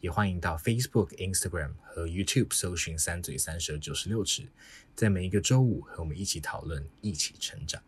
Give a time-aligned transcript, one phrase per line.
[0.00, 4.42] 也欢迎到 Facebook、Instagram 和 YouTube 搜寻“三嘴三舌九十六尺”，
[4.94, 7.80] 在每一个周五和我们一起讨论，一起成长。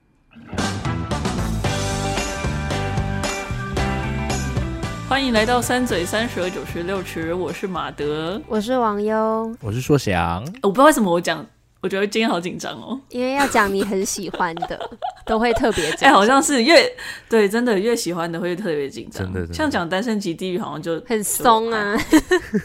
[5.07, 10.43] 欢迎来到“三嘴三舌九十六尺”，我是马德，我是王优，我是硕翔。
[10.63, 11.47] 我不知道为什么我讲。
[11.81, 14.79] 我觉得今天好紧张哦，因为要讲你很喜欢的，
[15.25, 16.11] 都会特别紧张。
[16.11, 16.85] 哎，好像是越
[17.31, 19.33] 对，真的越喜欢的会特别紧张。
[19.33, 21.97] 真的，像讲《单身即地狱》好像就很松啊，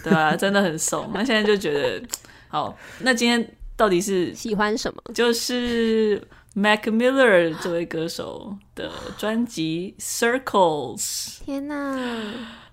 [0.04, 1.08] 对啊，真的很松。
[1.14, 2.02] 那现在就觉得
[2.48, 5.02] 好，那今天到底是喜欢什么？
[5.14, 6.20] 就是
[6.56, 10.98] Mac Miller 这位歌手的专辑《Circles》。
[11.46, 12.00] 天哪，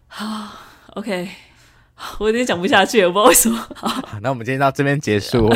[0.06, 0.56] 好，
[0.96, 1.28] OK，
[2.18, 3.68] 我有点讲不下去，我不知道为什么。
[3.76, 5.46] 好，那我们今天到这边结束。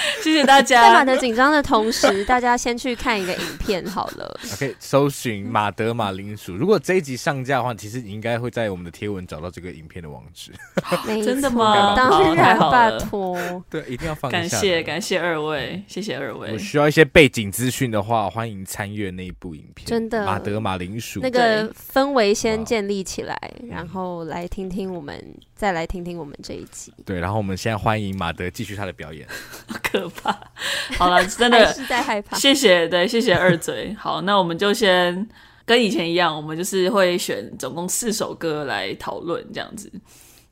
[0.22, 0.82] 谢谢大家。
[0.82, 4.40] 在马德紧张的同时， 大家先去看一个影片好了。
[4.54, 6.54] OK，搜寻马德马铃薯。
[6.54, 10.52] 如果这一集上架的话，其实你应该会在我们的贴文找到这个影片的网址。
[11.24, 11.94] 真的吗？
[11.96, 13.38] 当然，拜托。
[13.68, 14.30] 对，一定要放。
[14.30, 16.52] 感谢感谢二位，谢谢二位。
[16.52, 19.86] 我需要一些背景资讯的话，欢迎参阅那一部影片。
[19.86, 21.20] 真的，马德马铃薯。
[21.22, 25.22] 那个氛围先建立起来，然后来听听我们，
[25.54, 26.92] 再来听听我们这一集。
[27.04, 29.26] 对，然后我们现在欢迎马德继续他的表演。
[29.90, 30.30] 可怕，
[30.98, 32.36] 好了，真的是在害怕。
[32.36, 33.94] 谢谢，对，谢谢二嘴。
[33.98, 35.28] 好，那我们就先
[35.64, 39.90] 跟以前一样，我们就是会选总共四首歌来讨论这样子。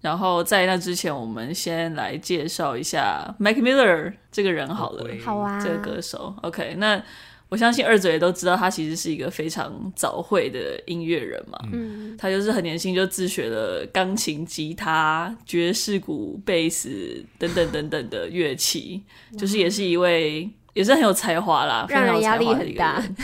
[0.01, 6.35] 然后在那之前，我们先来介绍一下 Mac Miller 这个人好了，好啊，这个歌手。
[6.43, 7.03] OK，那。
[7.51, 11.59] 我相信二嘴也都知道，他其实是一个非常早慧的音乐人嘛。
[11.73, 19.03] 嗯，他就是很年轻就自学了钢琴、吉他、爵士鼓、贝斯等等等等的乐器，
[19.39, 23.17] 就是也是一位也是很有才华啦， 非常有才华的一个人。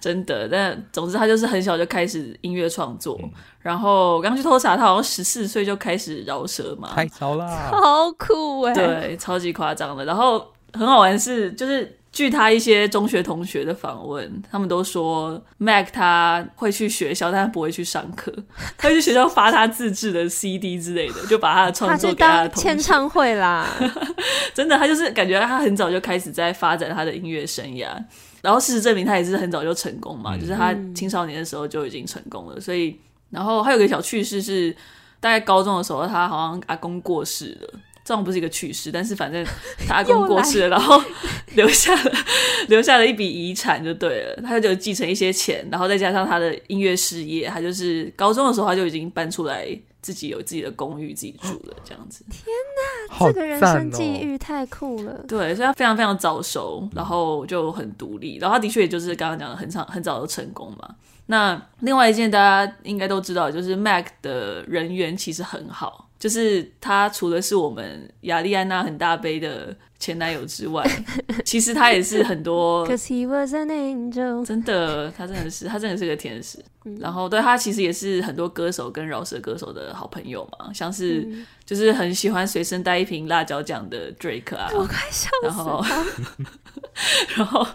[0.00, 3.30] 真的，但总之他就是很小就开始音乐创作，嗯、
[3.60, 10.06] 然后刚去偷查，他好像十四岁就开始饶舌嘛，太早了，超酷哎，对，超级夸张的。
[10.06, 11.97] 然后很好玩是，就是。
[12.18, 18.34] 据他一些中学同学的访问，他们都说 Mac 他会去学校，但他不会去上课，
[18.76, 22.68] 他会去学校发他自制的 CD 之类的，就把他的创作给他的同学。
[22.68, 23.68] 签唱会啦，
[24.52, 27.86] 真的，他就是感觉他很早就开始在发展他的音乐生涯，
[28.42, 32.60] 然后事实证明他也是很早就成功嘛，嗯、就是他青少年的时候就已经成功了。
[32.60, 32.98] 所以，
[33.30, 34.74] 然后还有个小趣事是，
[35.20, 37.78] 大概高中的时候，他好像阿公过世了。
[38.08, 39.44] 这种不是一个趣事，但是反正
[39.86, 40.98] 他阿公过世了，然后
[41.56, 42.12] 留下了
[42.68, 49.68] 留下了一笔遗产就对了，他就继承一些钱，然后再加上他的音乐事业，他就是高中的时候他就已经搬出来
[50.00, 52.24] 自己有自己的公寓自己住了这样子。
[52.30, 52.44] 天
[53.10, 55.22] 哪，这个人生际遇太酷了。
[55.28, 60.94] 对，所以他非常非常早熟，然后就很独立，然后他的确也就是刚刚讲的很长很早就成功嘛。
[61.26, 66.07] 那另外一件大家应该都知道，就是 Mac 的人缘其实很好。
[66.18, 70.88] 就是他除了是我们亚利安娜很大杯的前男友之外，
[71.44, 72.88] 其实他也是很多。
[72.88, 74.44] Cause he was an angel。
[74.44, 76.58] 真的，他真的是，他真的是个天使。
[76.84, 81.26] 嗯、然后对他其实也是很多歌手跟饶舌歌手的好朋友嘛，像是
[81.66, 84.70] 就是很喜欢随身带一瓶辣椒酱的 Drake 啊。
[84.72, 85.52] 我快笑死了。
[85.52, 85.84] 然后，
[87.36, 87.66] 然后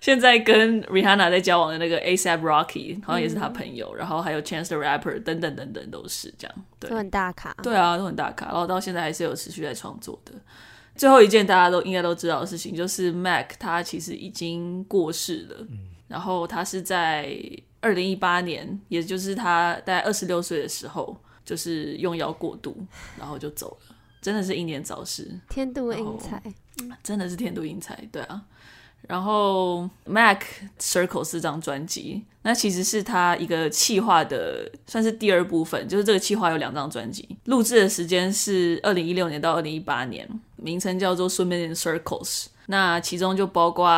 [0.00, 6.56] 现在跟 Rihanna 在交往的那个 ASAP Rocky 好像也是他朋友，嗯、然后还有 Chance the Rapper 等等等等都是这样。
[6.78, 7.52] 对，都很大咖。
[7.64, 8.46] 对啊，都很大咖。
[8.46, 10.32] 然后到现在还是有持续在创作的。
[10.96, 15.56] 最后一件大家都应该都知道的事情，就是 Mac 他其实已经过世了。
[15.70, 17.36] 嗯、然后他是在
[17.80, 22.76] 二零一八年，也就是他大概二十六岁的时候，就是用药过度，
[23.18, 23.96] 然后就走了。
[24.22, 26.42] 真的是英年早逝，天妒英才，
[27.02, 27.94] 真的是天妒英才。
[28.10, 28.42] 对啊。
[29.06, 30.42] 然后 Mac
[30.78, 35.88] Circle 四张专辑，那其实是他一个企划的，算是第二部分。
[35.88, 42.48] 就是这个企划有两张专辑，录制的时间是二零一六年到二零一八年，名称叫做 Swimming in Circles。
[42.66, 43.88] 那其中就包括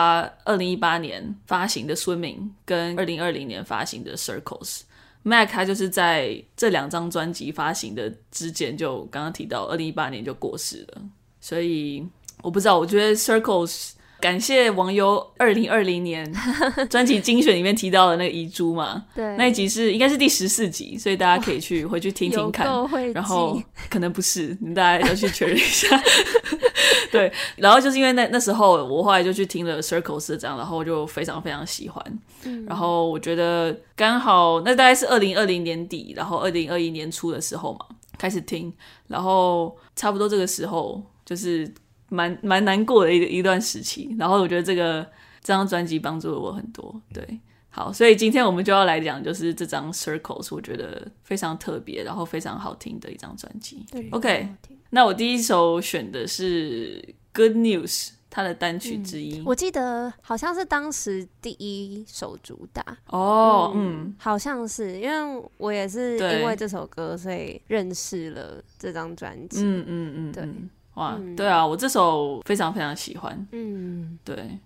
[0.44, 4.82] 二零一八年发行的 Swimming，跟二零二零年发行的 Circles。
[5.24, 11.02] Mac 他就是在这两张专辑发行的之间，就刚刚提到二零一八年就过世了。
[11.40, 12.06] 所以
[12.42, 13.94] 我不知道，我觉得 Circles。
[14.20, 16.30] 感谢网友二零二零年
[16.88, 22.66] 专辑精选里面提到的那个遗珠嘛，对，那一集是应该是第十四集，所以大家可以去回去听听看。
[23.12, 23.60] 然后
[23.90, 25.88] 可能不是，你们大家要去确认一下。
[27.12, 32.18] 对，然后就是因为那那时候我后来就去听了 Circles 这样，然后就非常非常喜欢。
[32.44, 37.86] 嗯、然后我觉得刚好那大概是二零二零年底，然后二零二一年初的时候嘛，
[38.18, 38.72] 开始听，
[39.06, 41.72] 然后差不多这个时候就是
[42.08, 44.14] 蛮蛮难过的一一段时期。
[44.18, 45.02] 然后我觉得这个
[45.40, 47.00] 这张专辑帮助了我很多。
[47.12, 53.84] 对，好，所以今天我们就要来讲，就是这张 Circles，我觉得非常特别，然后非常好听的一张专辑。
[54.10, 54.48] ，OK。
[54.90, 57.02] 那我第一首选的是
[57.34, 59.40] 《Good News》，他的单曲之一。
[59.40, 69.60] 嗯，我记得好像是当时第一首主打哦，嗯，嗯，好像是，因为我也是因为这首歌，所以认识了这张专辑。
[69.62, 70.48] 嗯嗯嗯，对，
[70.96, 73.46] 哇，嗯，对啊，我这首非常非常喜欢。
[73.52, 74.58] 嗯，对，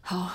[0.00, 0.30] 好，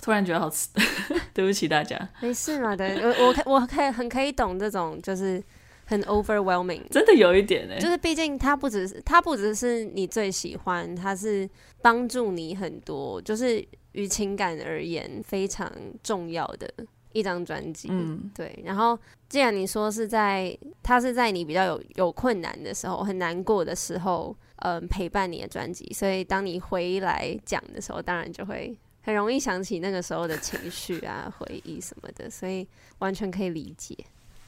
[0.00, 0.68] 突然觉得好吃，
[1.32, 2.08] 对不起大家。
[2.20, 5.42] 没事嘛，对，我我可我可以很可以懂这种就是。
[5.84, 11.46] 很 overwhelming，真的有一点哎，就是毕竟它不只是它不只是你最喜欢，它是
[11.82, 15.70] 帮助你很多，就是于情感而言非常
[16.02, 16.72] 重要的
[17.12, 17.88] 一张专辑。
[17.90, 18.58] 嗯，对。
[18.64, 18.98] 然后
[19.28, 32.66] 既然你说是在它是在你比较有有困难的时候、很难过的时候，嗯、呃，陪伴你的专辑，所以当你回来讲的时候，当然就会很容易想起那个时候的情绪啊、 回忆什么的，所以
[32.98, 33.96] 完全可以理解。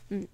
[0.09, 0.27] 嗯。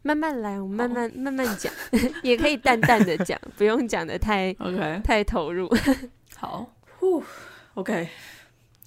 [0.00, 1.70] 慢慢来，我们慢慢慢慢讲，
[2.22, 5.68] 也可以淡淡的讲，不用讲的太 OK 太投入。
[6.36, 7.22] 好，呼
[7.74, 8.08] ，OK，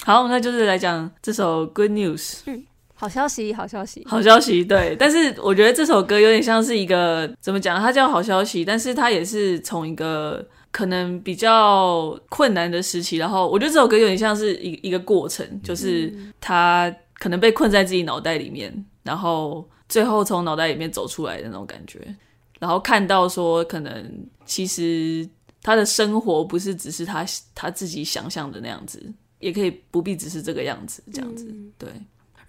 [0.04, 2.40] 好，那就是来讲这首 Good News。
[2.46, 2.66] 嗯，
[3.02, 4.64] 好消息，好消息，好消息。
[4.64, 7.82] 对，但是我觉得这首歌有点像是一个怎么讲？
[7.82, 19.68] 它叫好消息，但是它也是从一个可能比较困难的时期，然后我觉得这首歌有点像是一一个过程，就是他可能被困在自己脑袋里面，然后。
[19.92, 22.00] 最后从脑袋里面走出来的那种感觉，
[22.60, 25.30] 然后看到说，可能其实
[25.62, 29.04] 他的生活不是只是他他自己想象的那样子，
[29.40, 31.90] 也可以不必只是这个样子，这样子，嗯、对。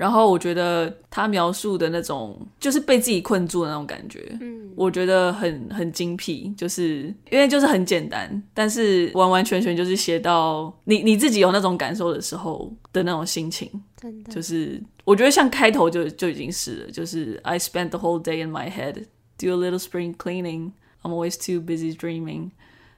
[0.03, 14.83] 然后我觉得他描述的那种就是被自己困住的那种感觉，嗯，我觉得很很精辟，就是因为就是很简单，但是完完全全就是写到你你自己有那种感受的时候的那种心情，真的就是。
[15.05, 19.05] 我觉得像开头就就已经是了，就是 I spent the whole day in my head,
[19.39, 20.73] do a little spring cleaning,
[21.03, 22.51] I'm always too busy dreaming.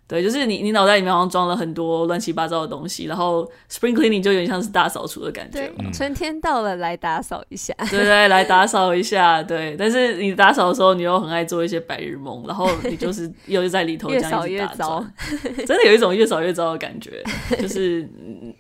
[0.07, 5.67] 对，就是你，你脑袋里面好像装了很多乱七八糟的东西，然后 spring cleaning 就有点像是大扫除的感觉。
[5.79, 7.73] 对，春天到了，来打扫一下。
[7.91, 9.43] 对对，来打扫一下。
[9.43, 15.07] 对，但是你打扫的时候，你又很爱做一些白日梦，然后你 就是又在里头这样一直打扫越糟，
[15.67, 17.25] 真的有一种越扫越糟的感觉。
[17.59, 18.07] 就是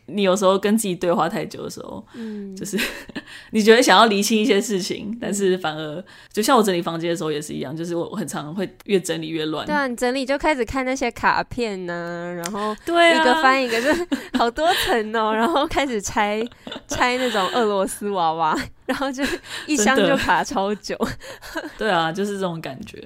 [0.06, 2.78] 你有时候跟自己对话太久的时候，嗯，就是
[3.50, 6.02] 你觉得想要厘清一些事情，但是反而
[6.32, 9.66] 就像我整理房间的时候也是一样，就是我我很常会越整理越乱。
[9.66, 11.33] 对啊，你整理就开始看那些卡。
[11.34, 13.88] 卡片呢，然后对一个翻一个，就
[14.38, 16.40] 好多层哦， 然后开始拆
[16.86, 19.24] 拆那种俄罗斯娃娃， 然后就
[19.66, 20.96] 一箱就卡超久。
[21.76, 23.02] 对啊，就是这种感觉。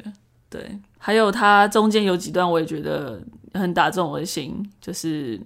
[0.50, 0.60] 对，
[0.98, 3.18] 还有它中间有几段我也觉得
[3.54, 5.40] 很打中我的心，就是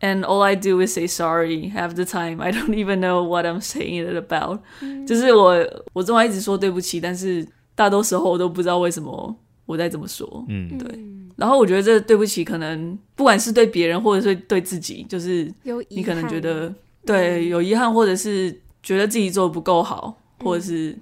[0.00, 2.40] And all I do is say sorry half the time.
[2.40, 4.60] I don't even know what I'm saying it about。
[4.80, 5.56] 嗯，就是我
[5.92, 7.44] 我这么一直说对不起，但是
[7.74, 9.36] 大多时候我都不知道为什么
[9.68, 10.44] 我再这么说。
[10.48, 10.88] 嗯，对。
[11.36, 15.48] 然后我觉得这对不起，可能不管是对别人或者是对自己，就是
[15.90, 16.74] 你可能觉得
[17.06, 18.50] 对有遗憾，或者是
[18.82, 20.96] 觉得自己做的不够好，或者是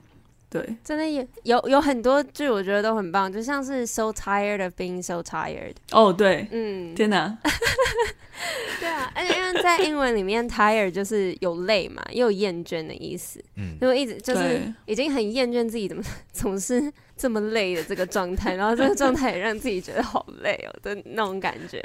[0.60, 5.74] 对，真的有有有很多剧我觉得都很棒，就像是 so tired of being so tired。
[5.92, 7.36] 哦，对，嗯，天哪，
[8.80, 16.92] 对啊，而且因为在英文里面 tired 就是有累嘛，也有厌倦的意思，嗯，因为一直就是已经很厌倦自己怎么 总是。
[17.18, 21.82] 这么累的这个状态， 然后这个状态也让自己觉得好累哦的那种感觉。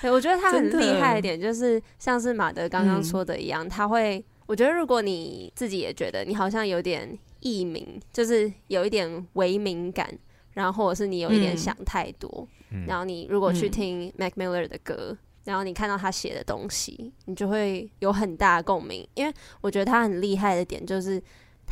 [0.00, 7.06] 对，我觉得他很厉害一点，就是像是马德刚刚说的一样，他会，我觉得如果你自己也觉得你好像有点
[7.40, 10.12] 异鸣，就是有一点微敏感，
[10.52, 12.46] 然后或者是你有一点想太多，
[12.86, 21.22] 然后你如果去听 Mac Miller 的歌，然后你看到他写的东西，你就会有很大的共鸣，因为我觉得他很厉害的点就是。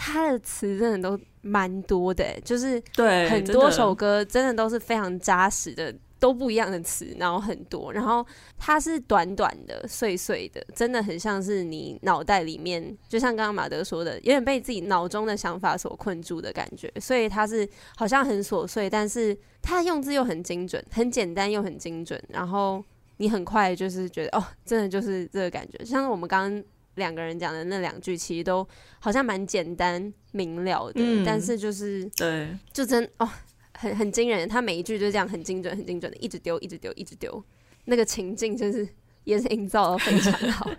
[0.00, 22.84] 他的词真的都蛮多的，就是对很多首歌真的都是非常扎实的，都不一样的词，然后很多，然后它是短短的、碎碎的，真的很像是你脑袋里面，就像刚刚马德说的，有点被自己脑中的想法所困住的感觉，所以它是好像很琐碎，但是它用字又很精准，很简单又很精准，然后
[23.18, 26.64] 你很快就是觉得哦，真的就是这个感觉，像是我们刚刚。
[26.94, 28.66] 两个人讲的那两句，其实都
[28.98, 33.30] 好像蛮简单明了的，嗯、但是就是对，就真哦，
[33.78, 34.48] 很很惊人。
[34.48, 37.42] 他每一句就这样很精准、很精准的，一直丢、一直丢、一直丢。
[37.84, 38.86] 那个情境就是
[39.24, 40.70] 也是营造的非常好。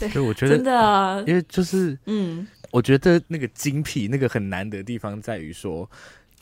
[0.00, 5.88] 对，所以我觉得真的啊，因为就是嗯，我觉得那个精辟，那个很难的地方在于说，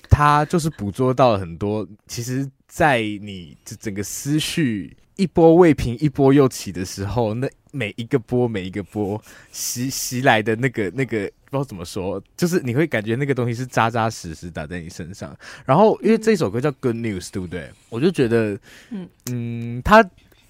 [0.08, 9.22] 他就是捕捉到了很多，其实，在你这整个思绪一波未平一波又起的时候，那每一个波每一个波
[9.52, 15.36] 袭袭来的那个那个不知道怎么说，就是你会感觉那个东西是扎扎实实打在你身上。
[15.64, 17.70] 然后因为这首歌叫 Good News，对不对？
[17.88, 18.58] 我就觉得，
[18.90, 20.02] 嗯嗯，他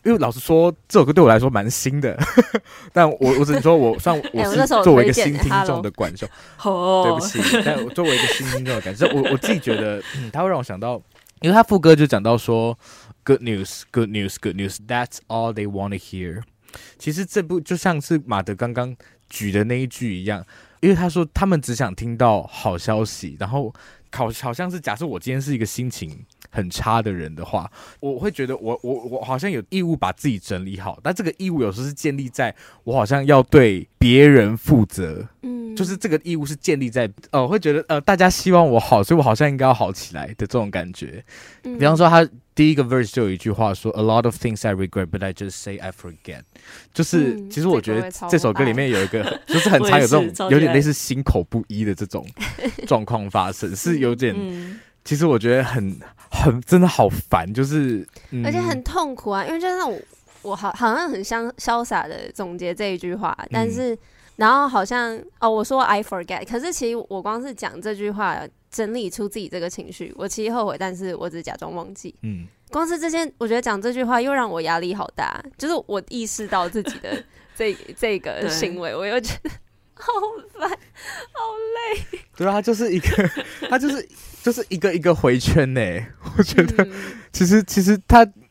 [0.04, 2.18] 因为老实说，这首歌对我来说蛮新的，
[2.92, 6.26] 但我我只能说我算我 是作为一个新听众的感受，
[6.62, 11.02] 哦，对不起，但我作为一个新听众的感受，我我自己觉得，嗯，他会让我想到，
[11.40, 12.78] 因为他副歌就讲到说。
[13.26, 14.76] Good news, good news, good news.
[14.86, 16.42] That's all they want to hear.
[16.96, 18.94] 其实这部就像是马德刚刚
[19.28, 20.46] 举的那一句一样，
[20.80, 23.72] 因为他说他们只想听到好消息，然后
[24.12, 32.54] 好好像是假设我今天是一个心情很差的人的话，我会觉得我我我好像有义务把自己整理好，但这个义务有时候是建立在
[32.84, 41.24] 我好像要对别人负责，嗯，就是这个义务是建立在呃，会觉得呃大家希望我好，所以我好像应该要好起来的这种感觉，
[41.62, 42.26] 比方说他。
[42.56, 46.40] 第一个 verse 就有一句话说，A lot of things I regret, but I just say I forget。
[46.94, 52.26] 就是、嗯、其实我觉得这首歌里面有一个， 就是很常有这种有点类似心口不一的这种
[52.88, 54.34] 状况发生，是有点。
[54.36, 60.00] 嗯、其实我觉得很很真的好烦，就是、嗯、而且很痛苦啊，因为就是我
[60.40, 63.98] 我好好像很潇潇洒的总结这一句话，但是、嗯、
[64.36, 68.46] 然后好像哦我说 I forget，可是其实我光是讲这句话。
[68.68, 72.14] 整理出自己这个情绪，我其实后悔，但是我只是假装忘记。
[72.20, 75.42] 嗯，光是这些，我觉得讲这句话又让我压力好大。
[75.56, 77.24] 就是我意识到自己的
[77.54, 79.50] 这 这个行为，我又觉得
[79.94, 80.12] 好
[80.52, 80.76] 烦，好
[81.94, 82.20] 累。
[82.36, 83.30] 对啊，他就是一个，
[83.70, 84.06] 他就是
[84.42, 85.80] 就是一个一个回圈呢。
[86.36, 86.92] 我觉得，嗯、
[87.32, 87.96] 其实其实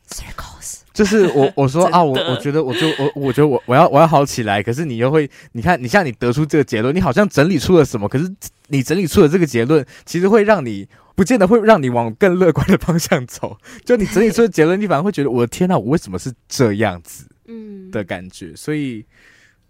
[0.08, 0.46] 他。
[0.92, 8.34] 就是我 我说啊，我我觉得我就我我觉得我我要我要好起来，可是你又会你看你像你得出这个结论，你好像整理出了什么，可是
[8.68, 13.58] 你整理出了这个结论，其实会让你不见得会让你往更乐观的方向走。
[13.84, 17.26] 就你整理出的结论，你反而会觉得我的天呐，我为什么是这样子？
[17.46, 19.04] 嗯的感觉，所以。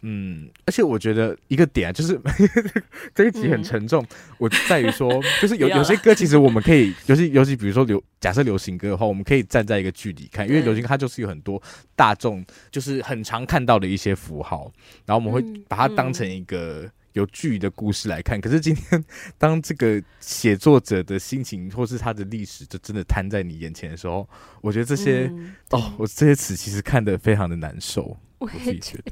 [0.08, 2.20] 嗯，而且我觉得一个点啊，就是
[3.12, 4.00] 这一集很沉重。
[4.04, 4.08] 嗯、
[4.38, 5.10] 我在于说，
[5.42, 11.60] 就是有有些歌，其实我们可以，尤其尤其比如说流，假设流行歌的话，我们可以站在一个距离看，因为流行歌它就是有很多
[11.96, 14.70] 大众，就是很常看到的一些符号，
[15.06, 18.38] 然后我们会把它当成一个有距离的故事来看。
[18.38, 19.04] 嗯、可是今天，
[19.36, 24.28] 当这个写作者的心情或是他的历史，就真的摊在你眼前的时候，
[24.60, 29.10] 我觉得这些、嗯、哦，我这些词其实看得非常的难受，我自己觉得。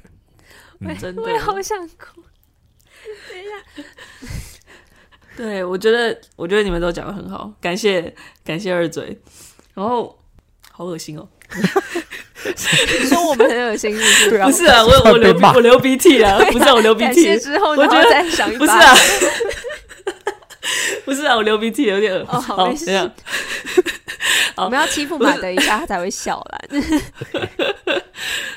[1.00, 2.23] 真的，我也好想哭。
[3.31, 3.88] 等一下，
[5.37, 8.14] 对，我觉得，我觉得你们都讲的很好，感谢，
[8.45, 9.21] 感谢二嘴。
[9.75, 10.19] 然后，
[10.71, 11.28] 好恶心哦！
[12.45, 14.43] 你说我们很恶心是不是？
[14.45, 18.95] 不是啊，我我流我流鼻涕了，不是啊，我流鼻涕之后，我觉得再想一不是啊，
[21.04, 22.40] 不是啊，我流鼻涕有点恶心。
[22.40, 23.11] 好，没事。
[24.57, 26.61] 我们要欺负马德一下，他才会笑啦。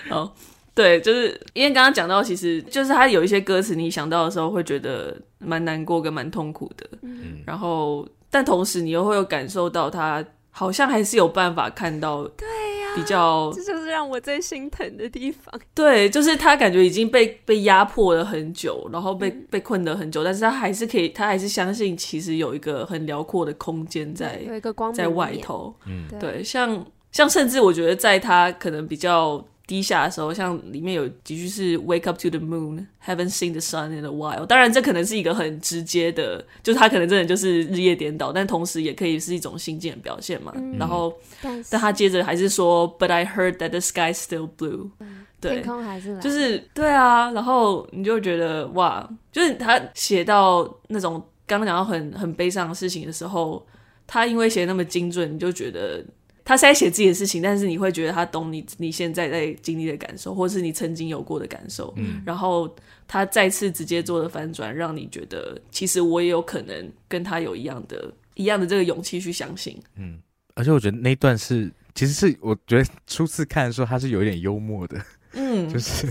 [0.09, 0.36] 好。
[0.77, 6.88] 对，就是因为刚刚讲到，其实就是他有一些歌词，你想到的时候会觉得蛮难过跟蛮痛苦的。
[7.01, 12.48] 嗯，然后但同时你又会有感受到他好像还是有办法看到，对
[12.81, 15.51] 呀，比较这就是让我最心疼的地方。
[15.74, 25.74] 对，就是他感觉已经被被压迫了很久，然后被被困了很久，但是他还是可以，他还是相信其实有一个很辽阔的空间在，有一个光在外头。
[25.88, 29.43] 嗯，对，像像甚至我觉得在他可能比较。
[29.67, 34.45] 低下的时候，像里面有几句是 “Wake up to the moon, haven't seen the sun in a while”。
[34.45, 40.53] 当然，这可能是一个很直接的，就是他可能真的就是日夜颠倒，但同时也可以是一种心境的表现嘛。
[40.55, 45.25] 嗯、然后，但，他接着还是说 “But I heard that the sky still blue”，嗯。
[45.41, 47.29] 对，天空还是就是对啊。
[47.31, 53.63] 然后你就觉得哇，就是他写到那种刚刚讲到很很悲伤的事情的时候，
[54.07, 56.01] 他因为写得那么精准，你就觉得。
[56.47, 61.93] 他是在写自己的事情，但是你会觉得他懂你，你现在在经历的感受，或是你曾经有过的感受。
[61.97, 62.73] 嗯，然后
[63.05, 69.77] 他再次直接做的反转，让你觉得其实我也有可能跟他有一样的、一样的这个勇气去相信。
[69.97, 70.19] 嗯，
[70.53, 74.97] 而且我觉得那一段是，其实是我觉得初次看的时候，他是有一点幽默的。
[75.33, 76.07] 嗯， 就是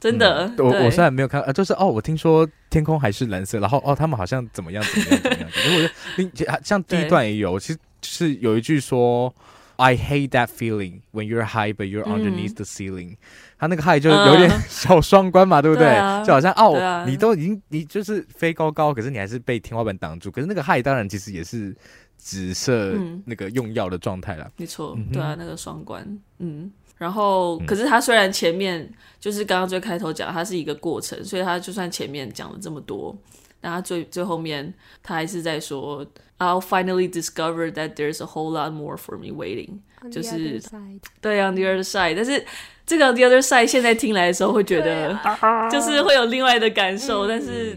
[0.00, 0.52] 真的。
[0.58, 5.50] 嗯、我我虽然没有看，呃，就是哦，我听说天空还是蓝色，然后哦，他们好像怎么样怎么样怎么样。
[5.68, 9.32] 因为我觉得你像第一段也有，其实是有一句说。
[9.76, 13.12] I hate that feeling when you're high but you're underneath the ceiling。
[13.12, 13.16] 嗯、
[13.58, 15.96] 他那个 high 就有点 小双关嘛，嗯、对不对？
[16.24, 20.30] 就好像哦，啊、你都已经你就是飞高高，可是你还是被天花板挡住。
[20.30, 21.76] 可是那个 high 当然其实也是
[22.16, 24.50] 紫色那个用药的状态啦。
[24.56, 26.06] 没错，对啊，那个双关，
[26.38, 26.70] 嗯。
[26.98, 28.90] 然后，可是他虽然前面
[29.20, 33.14] 就是刚刚最开头讲，它是一个过程，所以他就算前面讲了这么多，
[33.66, 36.06] 但他最最后面他还是在说
[36.38, 40.62] ，I'll finally discover that there's a whole lot more for me waiting，就是
[41.20, 42.14] 对，on the other side。
[42.14, 42.44] 但是
[42.86, 45.18] 这个 on the other side 现在听来的时候会觉得，
[45.68, 47.76] 就是会有另外的感受，但是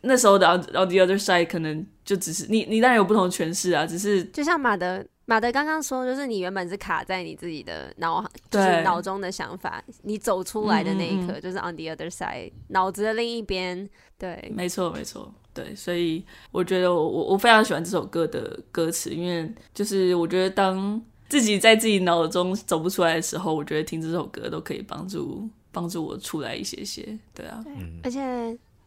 [0.00, 5.04] 那时候的 on the other side 可能就只是你你当然有不同的诠释啊，只是就像马德。
[5.28, 13.86] 马德刚刚说，就是你原本是卡在你自己的脑，就是脑中的想法，你走出来的那一刻，就是 on the other side，脑子的另一边。
[14.16, 27.06] 对，没错，没错，对，所以我觉得我我我非常喜欢这首歌的歌词，因为就是我觉得当自己在自己脑中走不出来的时候，我觉得听这首歌都可以帮助帮助我出来一些些。
[27.34, 28.20] 对啊，对，而且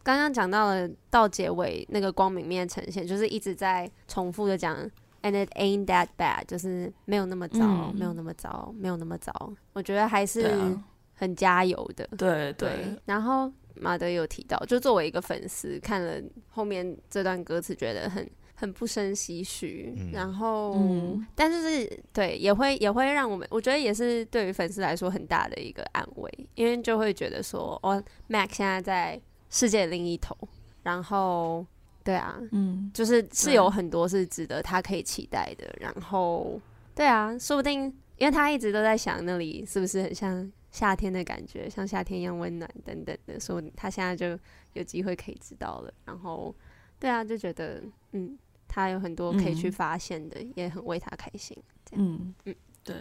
[0.02, 4.76] 刚刚讲到了到结尾那个光明面呈现，就是一直在重复的讲。
[5.24, 9.32] And it ain't that bad，就是没有那么糟，嗯、没有那么糟，没有那么糟。
[9.72, 10.76] 我觉得还是
[11.14, 12.04] 很加油的。
[12.18, 13.00] 对对，对。
[13.04, 19.94] 然后马德有提到，就作为一个粉丝，看了后面这段歌词，觉得很很不生唏嘘。
[19.96, 30.36] 嗯、然后，嗯、但是是对，也会也会让我们，我觉得也是对于粉丝来说很大的一个安慰，因为就会觉得说，哦，Mac 现在在世界另一头，
[30.82, 31.64] 然后。
[32.04, 35.72] 对啊，嗯，就是是有很多是值得他可以期待的。
[35.80, 36.60] 然后，
[36.94, 37.84] 对啊，说不定
[38.18, 44.38] 因为他一直都在想那里是不是很像夏天的感觉，像夏天一样温暖等等的，说他现在就
[44.74, 45.92] 有机会可以知道了。
[46.04, 46.54] 然后，
[46.98, 47.82] 对啊，就觉得
[48.12, 51.56] 嗯，他有很多可以去发现的，嗯、也很为他开心。
[51.84, 52.54] 这样嗯嗯，
[52.84, 52.96] 对。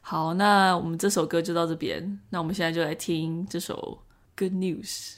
[0.00, 2.20] 好，那我们这首歌就到这边。
[2.30, 3.98] 那我们现在就来听这首
[4.38, 5.14] 《Good News》。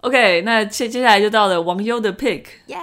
[0.00, 2.76] OK，那接接下来就到了王优的 Pick，耶！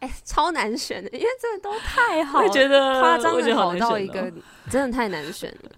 [0.00, 4.32] 哎，超难选的，因为真的都太好，我觉得夸张的好到一个，
[4.70, 5.70] 真的太难选了，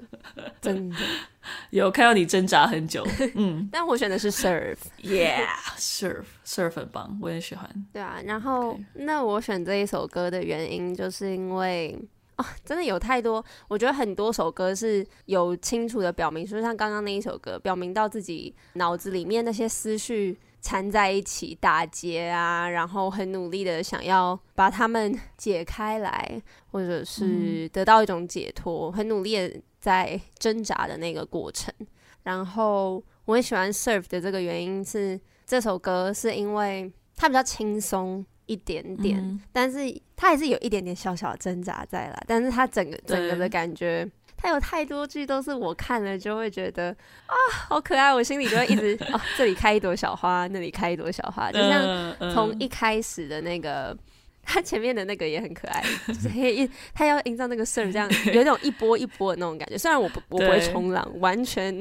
[0.61, 0.97] 真的。
[1.71, 7.69] 有看到你挣扎很久，嗯， 但我选的是 Surf，Yeah，Surf，Surf 很棒，我也喜欢。
[7.93, 11.99] 对啊，然后那我选这一首歌的原因，就是因为
[12.37, 20.39] 哦，真的有太多，我觉得很多首歌是有清楚的表明，就像刚刚那一首歌，表明到自己脑子里面那些思绪。
[20.63, 31.75] 缠在一起打结啊，然后很努力的想要把它们 解开来，或者是得到一种解脱，嗯、很努力的在挣扎的那个过程。
[32.23, 39.79] 然后我很喜欢 Surf 的这个原因是，这首歌是因为它比较轻松一点点，嗯、但是
[40.15, 44.09] 它还是有一点点小小的挣扎在啦，但是它整个整个的感觉。
[44.43, 46.89] 它有太多剧都是我看了就会觉得
[47.27, 47.35] 啊，
[47.69, 53.97] 好可爱，我心里就会一直 哦、啊，这里开一朵小花，那里开一朵小花，就像从一开始的那个，
[54.43, 59.79] 他前面的那个也很可爱，就是 一它要营造那个 surf 这样， 有一种一波一波的那种感觉。
[59.79, 61.73] 虽然我不我不会冲浪，完全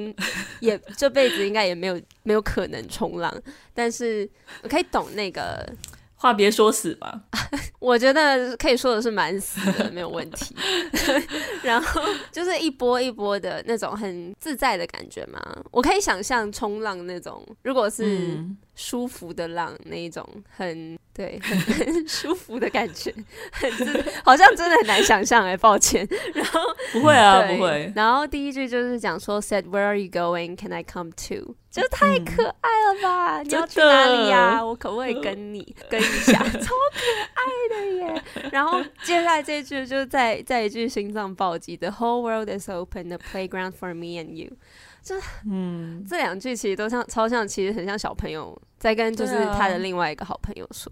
[0.59, 3.35] 也这辈子应该也没有没有可能冲浪，
[3.73, 4.29] 但是
[4.61, 5.67] 我可以懂那个。
[6.21, 7.19] 话别说死吧，
[7.79, 10.55] 我觉得可以说的是蛮死的，没有问题。
[11.63, 11.99] 然后
[12.31, 18.37] 就是一波一波的那种很自在的感觉嘛，我可以想象冲浪那种，如果是
[18.81, 20.97] 舒服的浪那一种很。
[21.13, 23.13] 对，很 很舒服的感觉，
[23.51, 23.85] 很自，
[24.23, 26.07] 好像真的很难想象哎，抱歉。
[26.33, 26.61] 然后
[26.93, 27.91] 不会啊，不会。
[27.93, 30.55] 然后第一句就是讲说，Said Where are you going?
[30.55, 31.55] Can I come too？
[31.69, 33.41] 就太可爱了吧！
[33.41, 34.59] 嗯、你要去哪里呀？
[34.59, 36.39] 的我可不可以跟你跟一下？
[36.39, 38.23] 超可爱的耶！
[38.53, 44.55] 然后接下来这句就是再再一句心脏暴击，The whole world is open, the playground for me and you。
[45.03, 45.15] 就
[45.49, 50.91] 嗯，这两句其实都像超像，其实很像小朋友在跟就是他的另外一个好朋友说，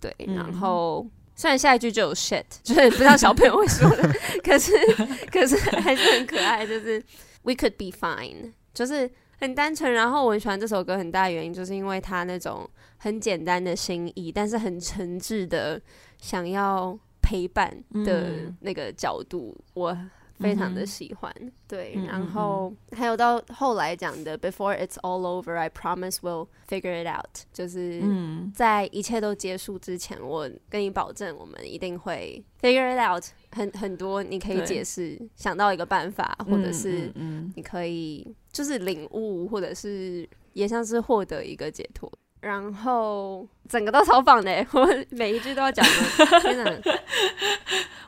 [0.00, 0.14] 对。
[0.36, 4.08] 然后、嗯、虽然下一句就有 shit， 就是不知道小朋友会说的，
[4.44, 4.72] 可是
[5.32, 6.64] 可是还是很可爱。
[6.64, 7.02] 就是
[7.42, 9.92] we could be fine，就是很单纯。
[9.92, 15.82] 然后我很喜欢这首歌，很大的原因就是因为他那种很简单的心意，但是很诚挚的
[16.20, 19.98] 想要陪伴的那个角度，嗯、我。
[20.38, 21.34] 非常的喜欢，
[21.66, 28.02] 对，然后、还有到后来讲的 “Before it's all over, I promise we'll figure it out”，就是
[28.54, 33.64] 在一切都结束之前，我跟你保证，我们一定会 figure it out 很。
[33.64, 37.10] 很很多你可以解释，想到一个办法，或者是
[37.56, 42.12] 你可以就是领悟，或者是也像是获得一个解脱。
[42.44, 46.80] 然后整个都超棒的，我每一句都要讲的，真的。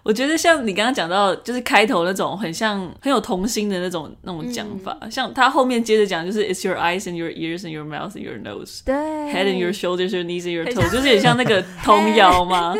[0.03, 9.72] 我觉得像你刚刚讲到，就是开头那种很像很有童心的那种那种讲法，嗯、像他后面接着讲就是 It's your eyes and your ears and your mouth and your nose，对，head and your
[9.72, 12.75] shoulders, your knees and your toes，就是很像那个童谣吗？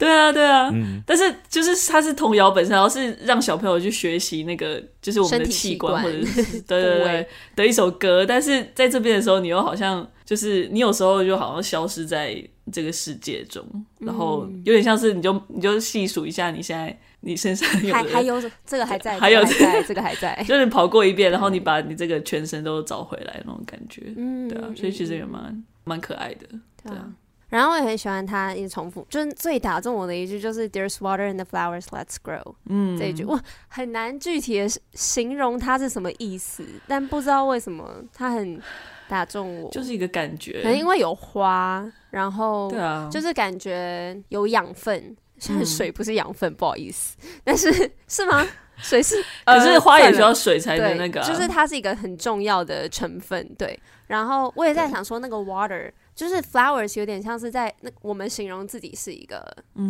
[0.00, 13.62] 对啊，对啊，嗯，但是就是它是童谣本身，然后是让小朋友去学习那个，就是我们的器官或者是 对对对的一首歌，但是在这边的时候，你又好像就是你有时候就好像消失在这个世界中，
[13.98, 26.46] 然后有点像是你就你就细数一下你现在你身上有还 还有这个还在，还有这个这个还在， 就是跑过一遍，然后你把你这个全身都找回来那种感觉，嗯，对啊，所以其实也蛮蛮可爱的，
[26.82, 27.06] 对啊。
[27.50, 38.62] 然后我也很喜欢他一直重复，就是最打中我的一句就是 "There's water in the flowers, let's grow"，嗯，这一句哇很难具体的形容它是什么意思，但不知道为什么它很
[39.08, 48.46] 打中我，就是一个感觉，可能因为有花，然后对啊，就是感觉有养分，虽然水不是养分，不好意思，但是是吗？
[48.82, 53.78] 水是，可是花也需要水才能那个，就是它是一个很重要的成分，对。
[54.06, 55.90] 然后我也在想说那个 water。
[56.14, 59.44] 就是 flowers 有点像是在那我们形容自己是一个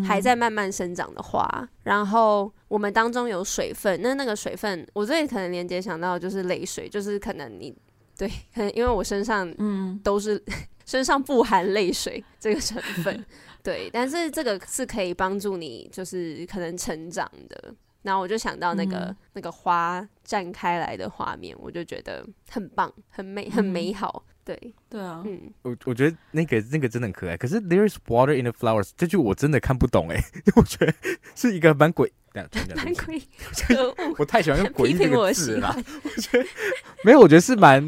[0.07, 7.75] 还在慢慢生长的花，嗯、然后我们当中有水分，那那个水分我最可能连接想到就是泪水，就是可能你
[8.17, 9.99] 对， 可能因为我身上嗯。
[10.05, 10.55] 都是、嗯、
[10.87, 13.25] 身上不含泪水这个成分，
[13.63, 24.25] 对，但是这个是可以帮助你就是可能成长的，然后我就想到那个、嗯、那个花绽开来的画面，我就觉得很棒，很美，很美好。
[24.27, 27.37] 嗯对对啊，嗯，我我觉得那个那个真的很可爱。
[27.37, 30.23] 可是 There is water in the flowers 这句我真的看不懂哎，
[30.57, 30.95] 我觉得
[31.35, 33.29] 是一个蛮诡， 蛮诡异。
[34.19, 35.77] 我太喜欢用 诡异这个字了。
[36.03, 36.47] 我觉得
[37.05, 37.87] 没有，我觉得是蛮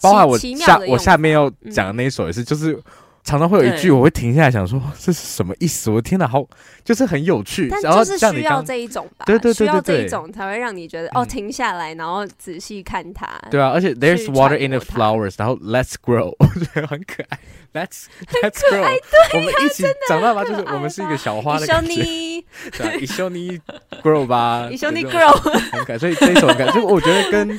[0.00, 2.78] 包含我下我下面要讲的那一首也是，就是。
[3.26, 5.90] 常常会有一句，我会停下来想说这是什么意思？
[5.90, 6.46] 我天哪，好
[6.84, 7.68] 就是很有趣。
[7.68, 13.28] 但就是需要这一种吧，对对对对对，需要这一种才会让你觉得哦，停下来，然后仔细看它。
[13.50, 17.38] 对啊，而且 There's water in the flowers，然后 Let's grow， 我觉得很可爱。
[17.74, 18.04] Let's
[18.42, 18.98] Let's grow，
[19.34, 21.92] 我们一起长大吧，就是我们是一个小花的感觉。
[22.78, 23.60] 对，一绪に
[24.02, 25.32] grow 吧，一绪に grow，
[25.72, 25.98] 很可爱。
[25.98, 27.58] 所以这一首感就我觉得跟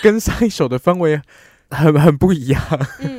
[0.00, 1.20] 跟上一首的氛围
[1.70, 2.62] 很很不一样。
[3.00, 3.17] 嗯。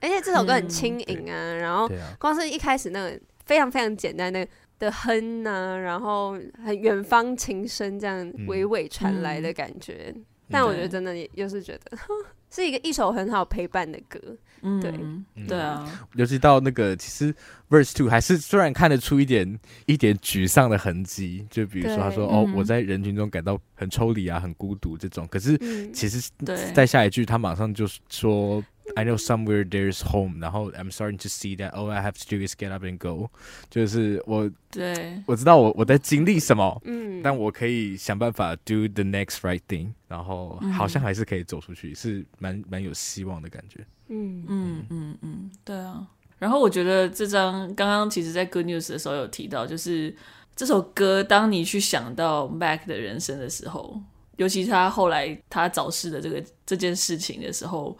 [0.00, 4.46] 而且这首歌很轻盈啊，嗯、然后光是一开始那个非常非常简单的
[4.78, 11.98] 的哼啊，然后很远方琴声这样娓娓传来的感觉，嗯、但我觉得真的也又是觉得
[12.50, 14.18] 是一个一首很好陪伴的歌，
[14.62, 17.32] 嗯、对对啊，尤其到那个其实
[17.68, 25.56] verse two 还是虽然看得出一点一点沮丧的痕迹，就比如说他说对哦我在人群中感到很抽离啊，很孤独这种，可是
[25.92, 26.30] 其实
[26.74, 28.64] 在下一句他马上就说。
[28.96, 32.54] I know somewhere there's home，然后 I'm starting to see that all I have to do is
[32.54, 33.30] get up and go，
[33.70, 35.22] 就是我对。
[35.26, 44.44] 我知道我我在经历什么，嗯，但我可以想办法 do the next right thing，然后好像还是可以走出去，是蛮蛮有希望的感觉，嗯。
[44.48, 45.18] 嗯嗯。
[45.22, 46.06] 嗯，对啊。
[46.38, 50.14] 然后我觉得这张刚刚其实在 Good News 的时候有提到，就是
[50.56, 54.00] 这首歌当你去想到 Mac 的人生的时候，
[54.36, 57.96] 尤其是他后来他早逝的这个这件事情的时候。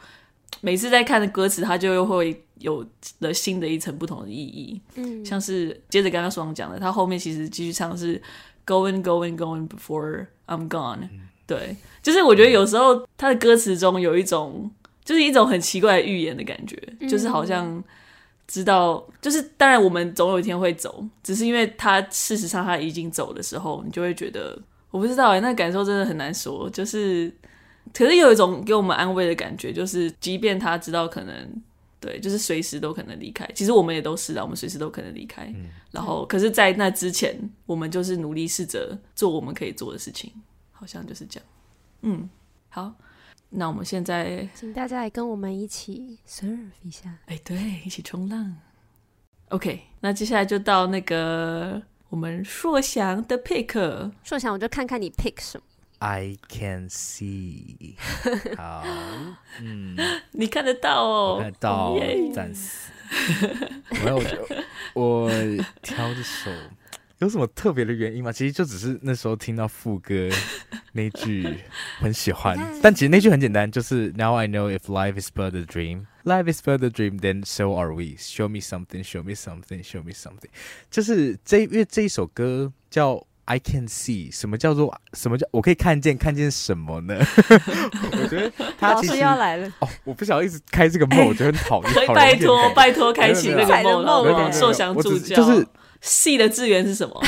[0.61, 2.85] 每次在看的歌词，它就又会有
[3.21, 4.81] 了新的一层不同的意义。
[4.97, 8.21] 嗯，像是接着刚刚双讲的，他后面其实继续唱是
[8.67, 11.09] going going going before I'm gone。
[11.47, 14.71] 对，就是我觉得有时候他的歌词中有一种，
[15.05, 16.77] 就是一种很奇怪的预言的感觉，
[17.09, 17.83] 就是好像
[18.47, 24.61] 知道，就是当然我们总有一天会走，只是因为他事实上他已经走的时候，你就会觉得
[24.91, 27.33] 我不知道哎，那感受真的很难说，就是。
[27.93, 31.63] 可是有一种给我们安慰的感觉，就是即便他知道可能
[32.01, 33.47] 对，就是随时都可能离开。
[33.55, 35.45] 其实我们也都是啊，我们随时都可能离开。
[35.55, 40.33] 嗯、然后，可是，在那之前，我们就是努力试着做我们可以做的事情，
[40.73, 41.49] 好像就是这样。
[42.03, 42.31] 嗯，
[42.71, 42.95] 好，
[43.51, 47.19] 那我们现在请大家来跟我们一起 surf 一下。
[47.27, 48.57] 哎，对，一起冲浪。
[49.51, 54.11] OK，那接下来就到那个我们硕翔的 pick。
[54.23, 55.65] 硕翔，我就看看你 pick 什么。
[56.00, 57.96] I can see，
[58.58, 58.84] 好，
[59.62, 59.98] 嗯，
[60.34, 61.98] 你看得到哦，看得到，
[62.34, 62.92] 暂时。
[64.04, 64.22] 没有，
[64.94, 65.30] 我我
[65.82, 66.52] 挑这首
[67.20, 68.32] 有什么特别的原因吗？
[68.32, 70.30] 其实就只是那时候听到副歌
[70.92, 71.62] 那句
[72.00, 77.46] 很喜欢，但其实那句很简单，就是 Now I know if life is but a dream, life is but a dream, then
[77.46, 78.18] so are we.
[78.18, 80.50] Show me something, show me something, show me something。
[80.92, 83.26] 就是这因为这一首歌叫。
[83.51, 87.17] I can see 什么叫做什么叫我可以看见看见什么呢？
[88.23, 91.93] 我觉得他其实要来了哦，我不想一直开这个梦，我觉得很讨厌。
[91.93, 95.35] 所以拜托拜托开启那个梦了，受降助教。
[95.35, 95.67] 就是
[96.01, 97.21] see 的字源是什么？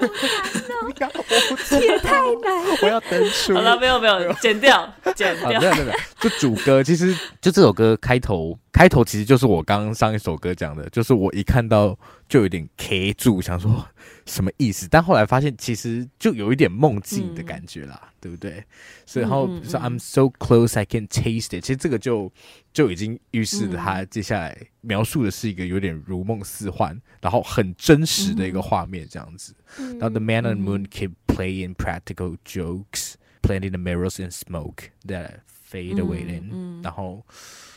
[0.88, 3.54] 也太难，我要登出。
[3.54, 5.48] 好了，没有没有，剪掉，剪掉。
[5.48, 13.86] 没有没有没有，就主歌，其实就这首歌开头，开头其实就是我刚刚上一首歌讲的，就是我一看到就有点 K 住，想说
[14.26, 14.88] 什么意思？
[14.90, 18.64] 但后来发现其实就有一点梦境的感觉啦，嗯、对不对？
[19.06, 22.32] 所以然后说 I'm so close I can taste it，其实这个就
[22.72, 29.54] 就已经预示了他接下来描述的是一个有点如梦似幻，然后很真实的一个画面这样子。
[29.76, 35.40] 然后 The man on the moon keep playing practical jokes, planting the mirrors and smoke that
[35.68, 36.82] fade away in。
[36.82, 37.22] 然后，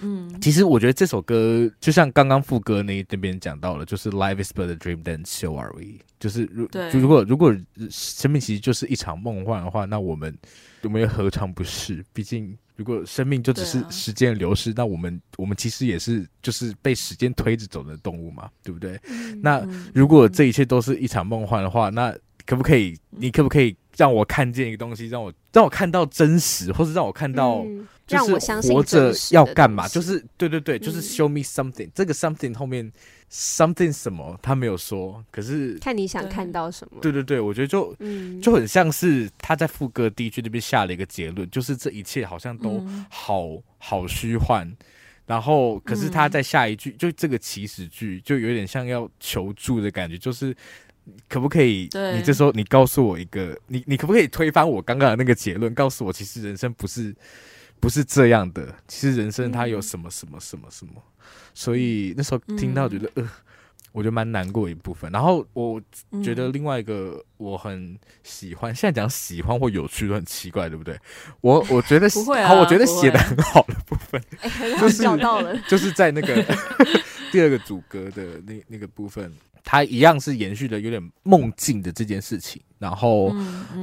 [0.01, 5.99] 嗯，其实我觉得这首歌就像刚刚副歌那那边讲到了，就是 Life is but a dream, then so are we。
[6.19, 7.55] 就是如如果如果
[7.89, 10.35] 生命其实就是一场梦幻的话，那我们
[10.81, 12.03] 我们又何尝不是？
[12.13, 18.97] 毕竟如果生命就只是时间流逝，那我们我们其实也是就是被时间推着走的动物嘛，对不对？
[19.41, 22.97] 那如果这一切都是一场梦幻的话，那可不可以？
[23.09, 27.65] 你可不可以让我看见一个东西，让我让我看到真实，或是让我看到，
[28.05, 29.87] 就是活着要干嘛？
[29.87, 31.89] 就是对对对，就是 show me something。
[31.93, 32.91] 这个 something 后面
[33.31, 36.99] something 什么他没有说，可是看你想看到什么。
[37.01, 37.95] 对对对，我觉得就
[38.41, 44.69] 就很像是他在副歌第一句那边下了一个结论，就是这一切好像都好好虚幻。
[45.25, 50.53] 然后，可是他在下一句就这个起始句就有点像要求助的感觉，就是。
[51.27, 51.89] 可不可以？
[52.15, 55.73] 你这时候你告诉我一个，你你可不可以推翻我刚刚的那个结论？
[55.73, 57.13] 告诉我，其实人生不是
[57.79, 58.73] 不是这样的。
[58.87, 60.93] 其实人生它有什么什么什么什么。
[61.53, 63.29] 所以那时候听到觉得，呃，
[63.91, 65.11] 我觉得蛮难过一部分。
[65.11, 65.81] 然后我
[66.23, 70.97] 觉得另外一个我很喜欢，现在讲喜欢或有趣都很奇怪，对不对？
[71.41, 74.21] 我我觉得 不会啊，我觉得写的很好的部分，
[74.79, 76.43] 就是到了，就是在那个
[77.31, 79.31] 第二个主歌的那那个部分。
[79.63, 83.33] 他一样是延续的有点梦境的这件事情，然后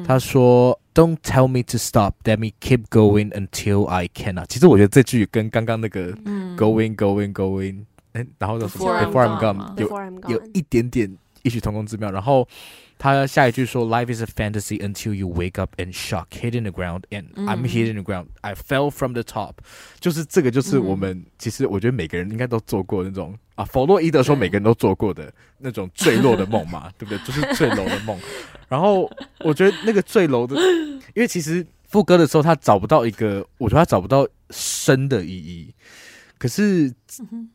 [0.07, 6.13] 他说、嗯嗯、：“Don't tell me to stop, let me keep going until I cannot。”其实我觉得这句跟刚刚那个
[6.57, 9.79] “going, going, going”，哎、嗯，然后叫什么 “before I'm gone”
[10.29, 12.47] 有有一点点异曲同工之妙，然后。
[13.03, 17.63] 他下一句说：“Life is a fantasy until you wake up and shock, hit in the ground, and I'm
[17.63, 18.27] hit in the ground.
[18.43, 19.55] I fell from the top。”
[19.99, 27.19] 就是这个，就是我们、嗯、其实我觉得每个人应该都做过那种啊，弗洛伊德说每个人都做过的那种坠落的梦嘛，对不对？
[27.25, 28.19] 就是坠楼的梦。
[28.69, 30.55] 然后我觉得那个坠楼的，
[31.15, 35.75] 因为其实副歌的时候他找不到一个，我觉得他找不到深的意义。
[36.37, 36.93] 可是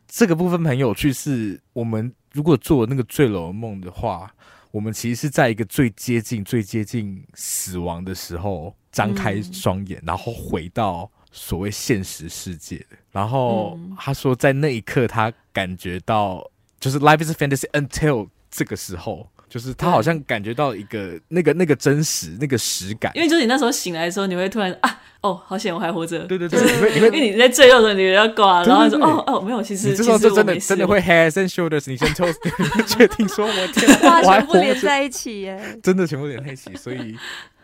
[0.07, 4.31] 这个部分很有趣，是我们如果做那个坠楼梦的话。
[4.71, 12.97] 我们其实是在一个最接近、最接近死亡的时候，张开双眼，然后回到所谓现实世界的。
[13.09, 16.45] 然后他说，在那一刻，他感觉到
[16.77, 19.29] 就是 life is a fantasy until 这个时候。
[19.55, 26.19] 就是他好像感觉到一个那个那个真实那个实感，因为就是你那时候醒来的时候，你会突然啊哦，好险我还活着。
[26.25, 32.25] 对对对，你会你会因为你在最后的时候你要挂，然后说哦哦没有，其实你这时候就真的真的会 head and shoulders，你先抽，
[32.85, 33.89] 确定说我天，
[34.23, 37.15] 我还活着在一起耶，真的全部连在一起，所以。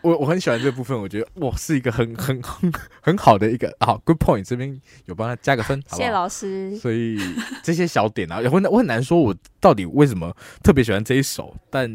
[0.01, 5.97] 我我很喜欢这部分，我觉得哇是一个很很很很好的一个好 good point，这边有帮他加个分，好不好？
[5.97, 6.75] 谢谢老师。
[6.77, 7.19] 所以
[7.63, 11.87] 这些小点啊，我我很难说，我到底为什么特别喜欢这一首，但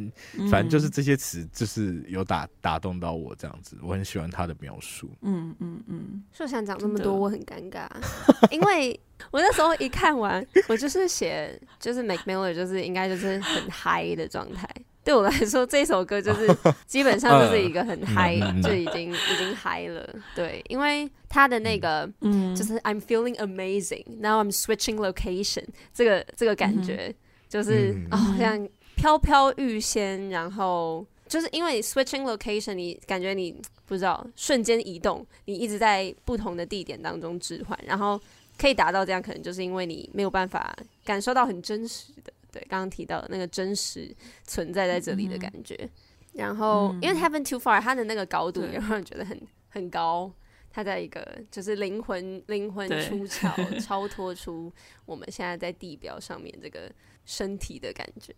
[0.51, 5.11] 反正就是这些词就是有打打动到我这样子，我很喜欢他的描述。
[5.23, 7.89] 嗯嗯嗯，说想讲这么多，我很尴尬，
[8.51, 8.99] 因为
[9.31, 14.69] 我那时候一看完，我就是写就是 make m i l l e r 就是应该就是很嗨的状态。
[15.07, 16.53] 对我来说，这首歌就是
[16.85, 20.05] 基本上就是一个很嗨，就已经已经嗨了。
[20.35, 25.65] 对，因为他的那个，嗯，就是 I'm feeling amazing now I'm switching location，
[25.95, 27.15] 这个这个感觉
[27.49, 33.55] 就是哦，好像飘飘欲仙，然后就是因为 switching location，你感觉你
[33.87, 38.21] 不知道瞬间移动，你一直在不同的地点当中置换，然后
[38.59, 42.33] 可以达到这样，可能就是因为你没有办法感受到很真实的。
[42.57, 45.91] 对，刚刚提到的那个真实存在在这里的感觉，嗯、
[46.33, 49.39] 然后、嗯、因为 Heaven Too Far，它的那个高度也让人觉得很
[49.69, 50.33] 很高，
[50.71, 53.53] 它在一个就是灵魂灵魂出窍，
[53.85, 54.73] 超脱出
[55.05, 56.91] 我们现在在地表上面这个
[57.27, 58.35] 身体的感觉。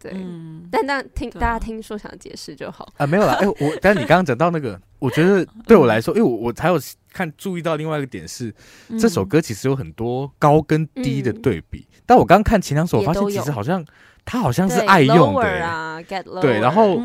[0.00, 2.90] 对，嗯、但那听大家听说想解释就好。
[2.96, 6.80] 啊，没有啦， 哎，我但是你刚刚讲到那个，我觉得对我来说，因为我我才有
[7.12, 8.52] 看注意到另外一个点是，
[8.88, 13.84] 嗯、这首歌其实有很多高跟低的对比，嗯、但我刚刚看前两首，我发现其实好像
[14.24, 16.00] 他好像是爱用的，啊、
[16.40, 17.00] 对，然后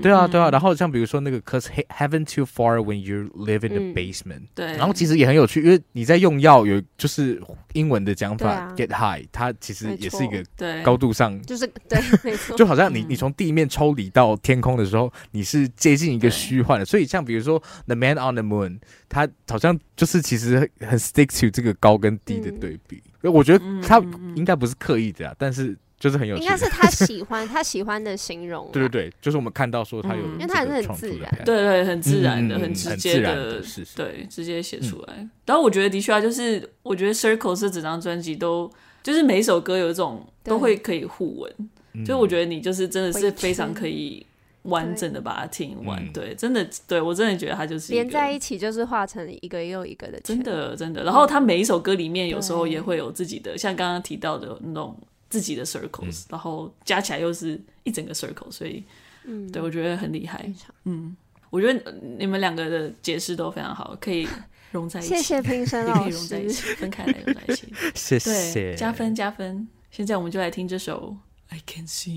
[0.00, 0.50] 对啊，对啊。
[0.50, 4.42] 然后像比如说那个，cause heaven too far when you live in the basement。
[4.54, 4.66] 对。
[4.76, 7.40] 然后其实也很有趣，因为你在用药有就是
[7.74, 10.42] 英文的讲法 get high，它其实也是一个
[10.82, 12.56] 高度上，就是 对，没错。
[12.58, 16.84] 就好像你你从地面抽离到天空的时候，你是接近一个虚幻的。
[16.84, 23.02] 所以像比如说 The Man on the Moon，它好像就是其实很 stick to 这个高跟低的对比。
[23.22, 24.02] 我觉得它
[24.34, 25.76] 应该不是刻意的啊，但是。
[26.02, 28.68] 就是很有趣，应该是他喜欢他喜欢的形容。
[28.72, 33.62] 对对对，就是我们看到说他有，因为他也是很自然，对对，很自然的，很直接的，
[33.94, 35.28] 对，直接写出来。
[35.46, 38.68] 然后我觉得的确啊，就是我觉得 Circles 这整张专辑都，
[39.00, 44.26] 就是每一首歌有一种都会可以互文，就我觉得你就是真的是非常可以
[44.62, 51.04] 完整的把它听完，对，真的，对我真的觉得它就是连在一起，就是画成一个又一个的，真的真的。
[51.04, 54.98] 然后他每一首歌里面有时候也会有自己的，像刚刚提到的那种。
[55.32, 58.84] 自己的 circles，、嗯、然后加起来又是一整个 circle，所以，
[59.24, 60.46] 嗯，对我觉得很厉害。
[60.84, 61.16] 嗯，
[61.48, 64.28] 我觉得你们两个的解释都非常好，可以
[64.72, 65.08] 融在一起。
[65.08, 67.72] 谢谢评审老师，可以融在一起，分开来融在一起。
[67.96, 69.66] 谢谢，加分加分。
[69.90, 71.16] 现在我们就来听这首
[71.54, 72.08] 《I Can See》。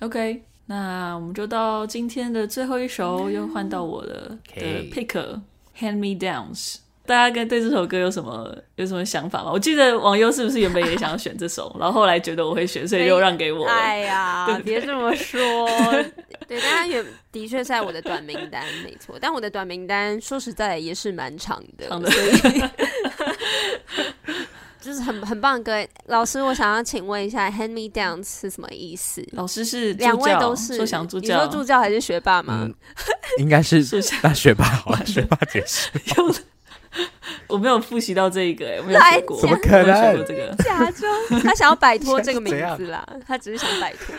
[0.00, 5.06] OK，那我们就到今天的最后一首，又换到我了的 pick，
[5.78, 6.74] 《Hand Me Downs》。
[7.08, 9.50] 大家跟对这首歌有什么有什么想法吗？
[9.50, 13.64] 我记得网友是不是原本也想要选这首， 然后后来觉得我会选，所以又让给我。
[13.66, 15.66] 哎呀， 别这么说。
[16.46, 19.16] 对，大家也的确在我的短名单，没错。
[19.18, 22.62] 但我的短名单说实在也是蛮长的，长的所以
[24.78, 25.88] 就是很很棒的歌。
[26.08, 29.26] 老师，我想要请问一下，Hand Me Down 是什么意思？
[29.32, 32.64] 老师是两位都是说想助教，你说助教还是学霸吗？
[32.64, 32.74] 嗯、
[33.38, 33.82] 应该是
[34.22, 35.88] 那学霸好了，学霸解释。
[37.48, 40.24] 我没有复习到这一个、欸，哎，没有学过，怎么可能？
[40.26, 41.10] 这个假装
[41.42, 44.14] 他想要摆脱这个名字啦，他只是想摆脱。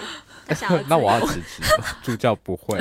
[0.47, 1.61] 他想 那我要辞职，
[2.01, 2.79] 助教不会。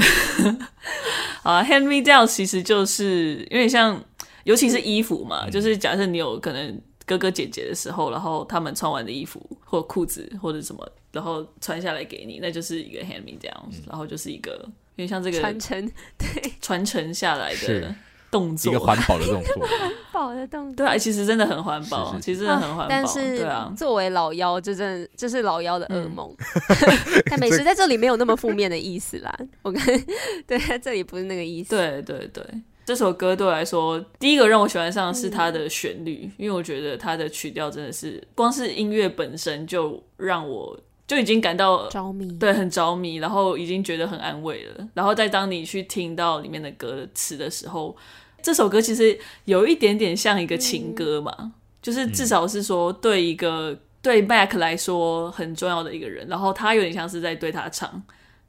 [1.43, 4.03] 好啊，hand me down 其实就是因为像，
[4.45, 14.53] 尤其是衣服嘛，嗯、就是假设你有可能哥哥姐姐的时候，然后他们穿完的衣服或裤子或者什么，然后穿下来给你，那就是一个 hand me down，、嗯、然后就是一个
[14.97, 17.95] 有点像这个传承，对，传承下来的。
[18.31, 18.73] 动作。
[18.73, 22.87] 一个环保的动作，环保的动作，对啊，其实真的很环保，其实真的很环保。
[22.89, 26.35] 但是，对啊，作为老妖，这真的这是老妖的噩梦。
[27.31, 29.83] 但美食在这里没有那么负面的意思啦， 我跟
[30.47, 31.71] 对，这里不是那个意思。
[31.71, 32.45] 对对对，
[32.85, 44.89] 这首歌对我来说，第一个让我喜欢上的是它的旋律，因为我觉得它的曲调真的是，光是音乐本身就让我就已经感到着迷，对，很着迷，然后已经觉得很安慰了。
[44.95, 47.97] 然后在当你去听到里面的歌词的时候。
[48.41, 58.01] 这首歌其实有一点点像一个情歌嘛，嗯、就是至少是说对一个、嗯、对 Mac 来说很重要的一个人，然后他有点像是在对他唱，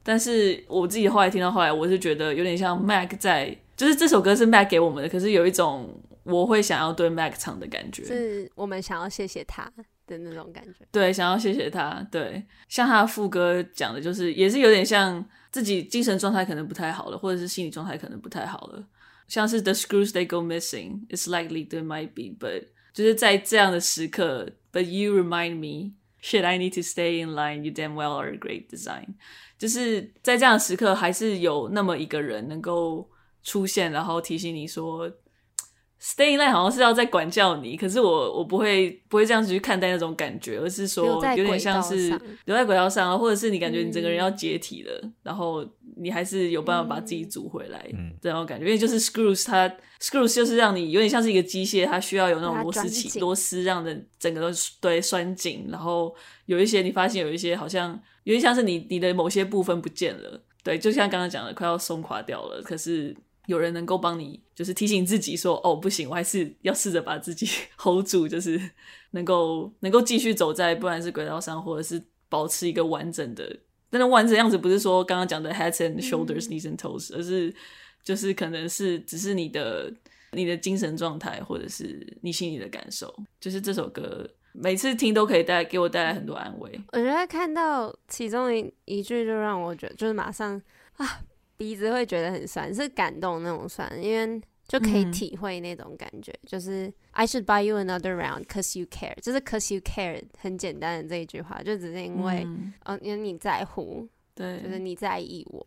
[0.04, 5.92] 但是我自己后来听到后来，我是觉得有点像 Mac 在，就是这首歌是 Mac 给我们的，可是有一种
[6.22, 9.68] 我会想要对 Mac 唱的感觉，是我们想要谢谢他
[10.10, 18.84] 的那种感觉，对，想要谢谢他，对，像他的副歌讲的就是也是有点像自己精神状态可能不太好了，或者是心理状态可能不太好了。
[19.28, 25.92] 像是 The screws they go missing, it's likely they might be, but 就是在这样的时刻，But you remind me,
[26.20, 27.62] should I need to stay in line.
[27.62, 29.14] You damn well are a great design.
[29.58, 33.08] 就是在这样的时刻，还是有那么一个人能够
[33.42, 35.10] 出现，然后提醒你说。
[36.02, 41.04] Stay in line 好像是要在管教你，可是我我不会不会这样子去看待那种感觉，而是说
[41.36, 42.08] 有点像是
[42.46, 45.62] 留在轨道上，或者是你感觉你整个人要解体了，嗯、然后
[45.98, 49.68] 你还是有办法把自己组回来，嗯，这种感觉，因为就是 screws 它
[50.00, 54.46] screws 就是让你有点像是一个机械，它需要有那种螺丝起螺丝，让的整个都
[54.80, 56.14] 对拴紧，然后
[56.46, 57.90] 有一些你发现有一些好像
[58.24, 63.14] 有点像是你你的某些部分不见了，对，就像刚刚讲的快要松垮掉了，可是。
[63.50, 67.44] 有人能够帮你，就是提醒自己说：“哦，不行，我还是要试着把自己
[67.76, 68.60] hold 住，就是
[69.10, 73.58] 能够能够继续走在不管是轨道上，或者是保持一个完整的。
[73.90, 77.52] 但是完整的样子不是说刚刚讲的 heads and shoulders,、嗯、knees and toes，而是
[78.04, 79.92] 就是可能是只是你的
[80.30, 83.12] 你的精神状态，或者是你心里的感受。
[83.40, 86.80] 就是这首歌每次听都可以带给我带来很多安慰。
[86.92, 90.62] 我觉得看到其中一一句，就让我觉得就是马上
[90.98, 91.22] 啊。”
[91.60, 96.32] 鼻子会觉得很酸，是感动那种酸，因为就可以体会那种感觉。
[96.32, 105.66] 嗯、就是 I should buy you another round cause you care，就是 cause you care 很简单的这一句话，就只是因为，嗯，哦、因为你在乎，对，就是你在意我，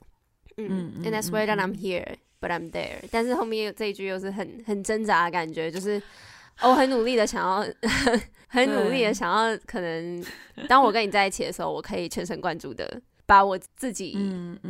[0.58, 3.08] 嗯，嗯，and that's why that I'm here but I'm there。
[3.12, 6.02] 但是后面这一句又是很很挣扎的感觉，就是
[6.64, 7.72] 我很努力的想要，
[8.50, 10.26] 很努力的想要，可能
[10.68, 13.00] 当我跟你在一起的时候，我可以全神贯注的。
[13.34, 14.16] 把我自己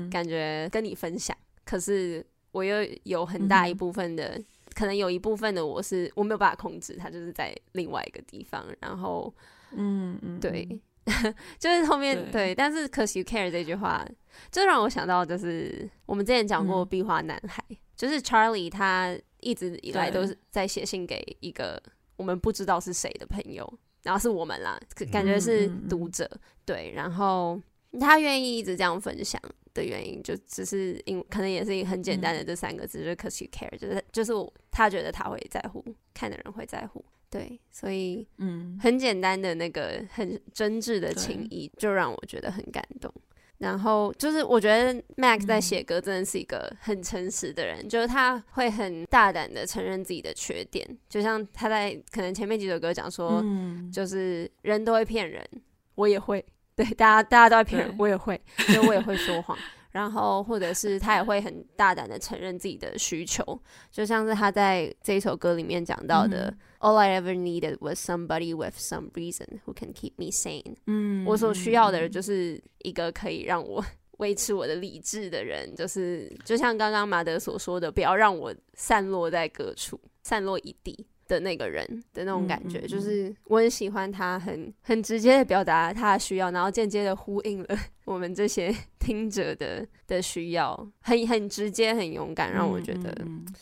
[0.10, 9.34] 感觉跟你分享，嗯嗯、可是我又有很大一部分的，嗯、可能有一部分的我是我没有办法控制，它就是在另外一个地方，然后
[9.72, 10.80] 嗯嗯，对，
[11.60, 14.08] 就是后面对，对，但是 cause you care 这句话，
[14.50, 21.84] 就让我想到就是我们之前讲过壁画男孩，嗯、就是 Charlie 他一直以来都是在写信给一个
[22.16, 23.78] 我们不知道是谁的朋友。
[24.04, 24.78] 然后是我们啦，
[25.10, 26.36] 感觉是读者、嗯。
[26.36, 27.58] 嗯、对，然后
[28.00, 29.42] 他愿意一直这样分享
[29.74, 35.84] 的原因，就只是因可能也是一个很简单的这三个字，嗯、就是 cause you care，就是就是我他觉得他会在乎，
[36.14, 43.14] 看的人会在乎，对，所以嗯，很简单的那个很真挚的情谊，就让我觉得很感动。
[43.60, 55.48] 然后就是，我觉得 Max 在写歌真的是一个很诚实的人，嗯、就是他会很大胆的承认自己的缺点，就像他在可能前面几首歌讲说，嗯、就是人都会骗人，
[55.96, 56.44] 我也会，
[56.76, 59.58] 对，大家大家都在骗人，我也会，所以我也会说谎。
[59.92, 63.44] 然后，或者是他也会很大胆的承认自己的需求，
[63.92, 70.78] 就像是他在这一首歌里面讲到的、嗯、，All I ever needed was somebody with some reason who can keep me sane。
[70.88, 73.86] 嗯，我所需要的就是一个可以让我
[74.18, 81.06] 维持我的理智的人，就是就像刚刚马德所说的，不要让我散落在各处，散落一地。
[81.28, 93.56] 的那个人的那种感觉，嗯嗯嗯、就是我很喜欢他很，很很直接的表达他的需要，然后间接的呼应了 我们这些 听者的的需要，很很直接，很勇敢，让我觉得，嗯嗯嗯、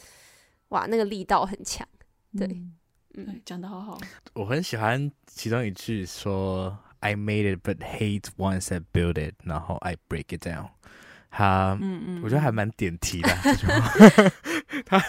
[0.70, 1.88] 哇，那个力道很强。
[2.38, 2.47] 对，
[3.16, 3.99] 嗯，讲的好好。
[4.34, 10.70] 我很喜欢其中一句说：“I made it, but hate once I build it，然后 I break it down。”
[11.34, 13.30] 他，嗯嗯，我觉得还蛮点题的，
[14.86, 14.99] 他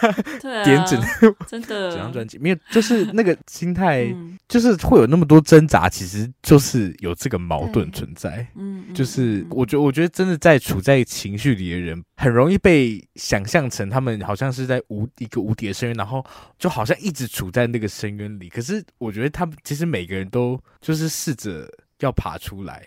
[0.63, 1.01] 点整
[1.47, 4.07] 真的整张专辑，没有，就是那个心态，
[4.47, 8.45] 就是会有那么多挣扎，其实就是有这个矛盾存在。
[8.55, 16.25] 嗯，就是我觉得，我觉得真的在处在情绪里的人，很容易被想象成他们好像是在无一个无底的深渊，然后
[16.59, 18.49] 就好像一直处在那个深渊里。
[18.49, 21.67] 可是我觉得他们其实每个人都就是试着
[21.99, 22.85] 要爬出来。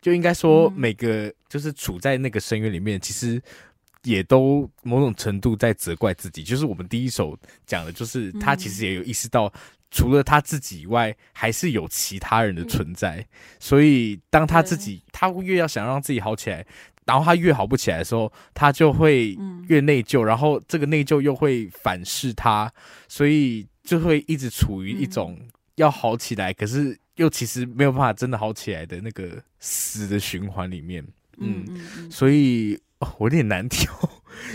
[0.00, 3.42] 就应该说，每个就是处在那个深渊里面，其实
[4.08, 6.42] 也都某种程度在责怪自己。
[6.42, 9.52] 就是我们第一首讲的，就是他其实也有意识到，
[9.90, 13.26] 除了他自己以外，还是有其他人的存在。
[13.60, 16.64] 所以，当他自己他越要想让自己好起来，
[17.04, 19.36] 然后他越好不起来的时候，他就会
[19.68, 22.72] 越内疚，然后这个内疚又会反噬他，
[23.08, 25.38] 所以就会一直处于一种
[25.76, 26.98] 要好起来，可是。
[27.18, 31.04] 又其实没有办法真的好起来的那个死的循环里面，
[31.38, 33.92] 嗯，嗯嗯，所以、哦、我有点难挑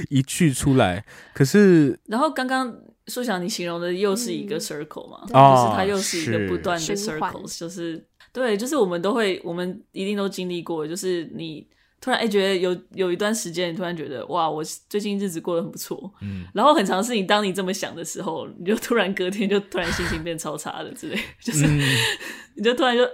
[0.09, 1.05] 一句出来。
[1.33, 2.75] 可是， 然后刚刚
[3.07, 11.67] 苏翔你形容的又是一个 circle 嘛，嗯、就是它又是一个不断的 circle，、哦就是对，就是我们都会，我们一定都经历过，就是你。
[12.03, 16.13] 突然哎，觉得有有一段时间，你突然觉得哇，我最近日子过得很不错。
[16.21, 21.79] 嗯，然后很长时间，当你这么想的时候，你就突然隔天就突然心情变超差的之类，就是、嗯、
[22.57, 23.07] 你就突然就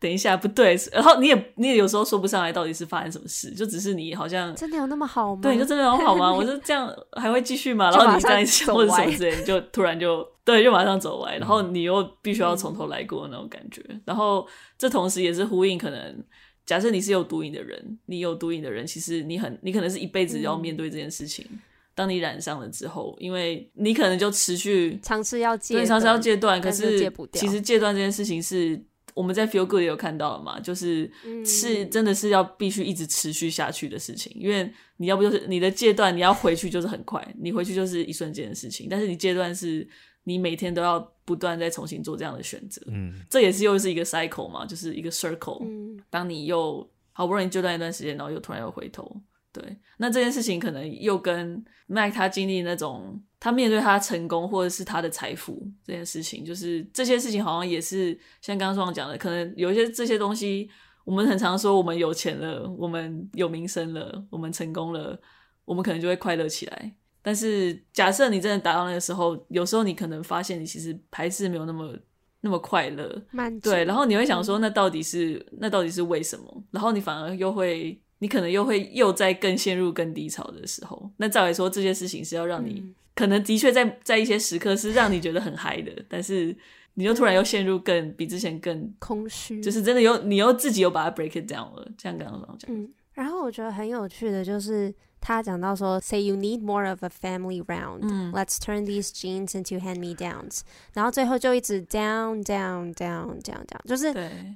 [0.00, 5.40] 等一下不对，然后你也你也有时候说不上来到底是发生什么事，就只是你好像真的有那么好吗？
[5.40, 6.30] 对，你就真的很好吗？
[6.34, 7.92] 我就这样还会继续吗？
[7.92, 13.80] 然后你这样想或者什么之类，你就突然就对，就马上走歪，然后你又必须要从头来过那种感觉。
[13.88, 14.44] 嗯、然后
[14.76, 16.24] 这同时也是呼应可能。
[16.64, 21.44] 假设你是有毒瘾的人，你有毒瘾的人，其实你很，你可能是一辈子要面对这件事情。
[21.50, 21.58] 嗯、
[21.94, 28.80] 当你染上了之后，因为你可能就持续尝试要戒，对，尝试要戒断，可是其实戒断这件事情是
[29.14, 31.10] 我们在 Feel Good 也有看到了嘛，就是
[31.44, 39.86] 是真的是要必须一直持续下去的事情，因为你要不就是你的戒断，你要回去就是很快，你回去就是一瞬间的事情，但是你戒断是。
[40.24, 45.64] 你每天都要不断再重新做这样的选择，嗯，这也是又是一个 cycle 嘛，就是一个 circle。
[45.64, 49.20] 嗯，当你又好不容易就断一段时间，然后又突然又回头，
[49.52, 60.68] 对，那这件事情可能又跟 Mac 他经历那种他面对他成功或者是他的财富这件事情，就是这些事情好像也是像刚刚说讲的，可能有一些这些东西，
[61.04, 65.20] 我们很常说我们有钱了，我们有名声了，我们成功了，
[65.64, 66.94] 我们可能就会快乐起来。
[67.24, 71.94] 但是，假设你真的达到那个时候，有时候你可能发现你其实还是没有那么
[72.40, 73.22] 那么快乐。
[73.62, 76.64] 对，然后你会想说，那到底是、嗯、那到底是为什么？
[76.72, 81.08] 然后你反而又会，你可能又会又在更陷入更低潮的时候。
[81.18, 86.56] 那照理说，这些事情是要让你，嗯、可能的确在在一些时刻是让你觉得很嗨的，但是
[86.94, 91.88] 你又突然又陷入更比之前更空虚，就是真的有你又自己又把它 break it down 了。
[91.96, 94.92] 像刚刚讲，嗯，然后我觉得很有趣的就是。
[95.22, 100.62] 他讲到说，Say you need more of a family round，嗯，Let's turn these jeans into hand-me-downs，
[100.92, 104.08] 然后最后就一直 down down down 这样这样，就是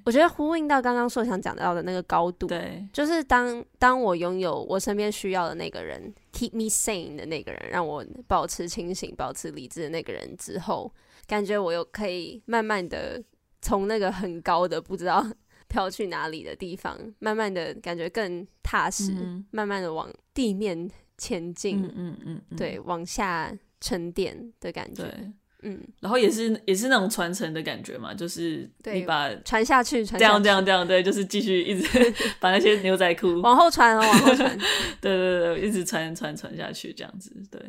[0.04, 10.92] 我觉得呼应到刚刚说想讲到的那个高度，对，就是当当我拥有我身边需要的那个人，keep me sane 的那个人，让我保持清醒、保持理智的那个人之后，
[11.28, 13.22] 感觉我又可以慢慢的
[13.62, 15.24] 从那个很高的不知道。
[15.76, 25.12] 飘去哪里的地方，慢慢的感觉更踏实，嗯、慢慢的往地面前进，嗯嗯，嗯，嗯对，往下沉淀的感觉，对，
[25.64, 31.86] 嗯，然后也是也是那种传承的感觉嘛，就是你把传下去，传这样这样这样，对，就是继续一直
[32.40, 34.58] 把那些牛仔裤往后传，往后传，
[34.98, 37.60] 对对对，一直传传传下去，这样子，对。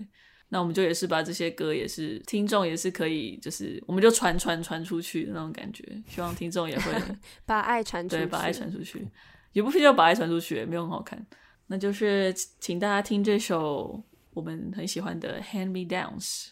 [0.49, 6.93] 那我们就也是把这些歌也是听众也是可以，就是我们就传传传出去的那种感觉，希望听众也会
[7.45, 9.05] 把爱传出去，对，把爱传出去，
[9.51, 11.25] 也不必要把爱传出去，没有很好看。
[11.67, 14.01] 那就是请大家听这首
[14.33, 16.45] 我们很喜欢的《Hand Me Downs》。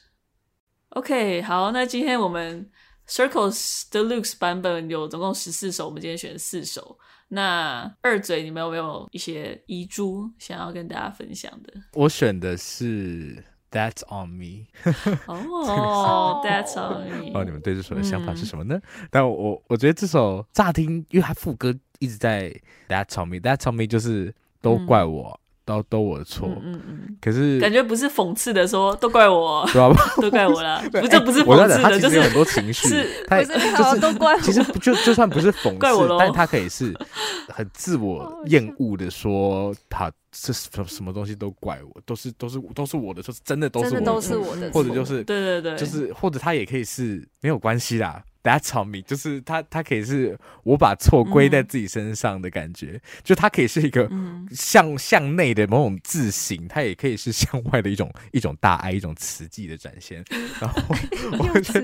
[0.90, 2.70] OK，好，那今天我们
[3.08, 7.00] Circles Deluxe 版本有总共十四首，我们今天选四首。
[7.30, 11.74] 那二嘴，你们有没有一些遗珠想要跟大家分享的？
[11.94, 13.42] 我选的是。
[13.72, 14.68] That's on me。
[15.28, 17.32] 哦，That's on me。
[17.34, 18.76] 哦，你们对这首的想法是什么呢？
[18.76, 22.54] 嗯、但我我觉得这首乍听，因为它副歌一直在
[22.88, 25.40] That's on me，That's on me 就是都怪我。
[25.40, 29.68] 嗯都都我的错，嗯嗯，可是感觉不是讽刺的说，都怪我，
[30.22, 30.80] 都怪我啦。
[30.94, 33.60] 不，这不是讽刺的，就是很多情绪，是，他就
[33.92, 34.40] 是都怪我。
[34.42, 36.94] 其实就就算不是讽刺，但他可以是
[37.50, 40.12] 很自我厌恶的说，他
[40.42, 48.24] 这什什么东西都怪我，都是都是都是我的错，真的都是都是我的错，或者就是对对对，就是或者他也可以是没有关系啦。
[48.44, 54.08] That's on me，就是他，他可以是我把错归在自己身上的感觉，嗯、就他可以是一个
[54.52, 60.24] 向向内的某种自省，他也可以是向外的一种一种大爱，一种慈济的展现。
[60.62, 60.80] 然后
[61.40, 61.82] 我觉得，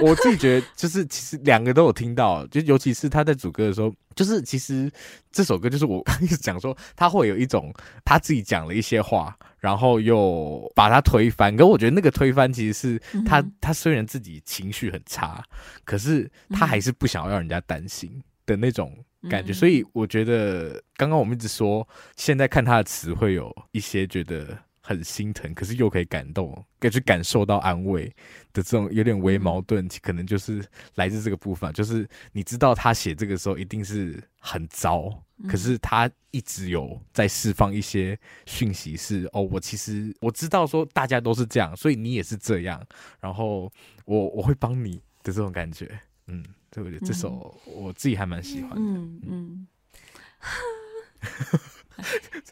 [0.00, 3.94] 我我自己觉得，就是其实两个都有听到，就尤其是他在主歌的时候。
[4.14, 4.92] 就是其实
[5.30, 7.71] 这首歌就是我刚一直讲说，他会有一种
[8.04, 11.56] 他自己讲了一些话，然后又把他推翻。
[11.56, 15.44] 可我觉得那个推翻其实是他，嗯、他虽然自己情绪很差，
[15.84, 18.96] 可是他还是不想要让人家担心的那种
[19.30, 19.52] 感觉。
[19.52, 24.58] 嗯、所以我觉得刚刚我们一直说，现在看他的词会有一些觉得。
[24.84, 28.06] 很心疼，可是又可以感动，可以去感受到安慰
[28.52, 30.60] 的这种有点微矛盾，可能就是
[30.96, 31.72] 来自这个部分。
[31.72, 35.08] 就是你知道他写这个时候一定是很糟，
[35.48, 42.84] 可是他一直有在释放一些讯息是，是哦，我其实我知道说大家都是这样，所以你也是这样，
[43.20, 43.70] 然后
[44.04, 46.98] 我我会帮你的这种感觉，嗯，对不对？
[47.00, 49.66] 这首我自己还蛮喜欢的，嗯嗯。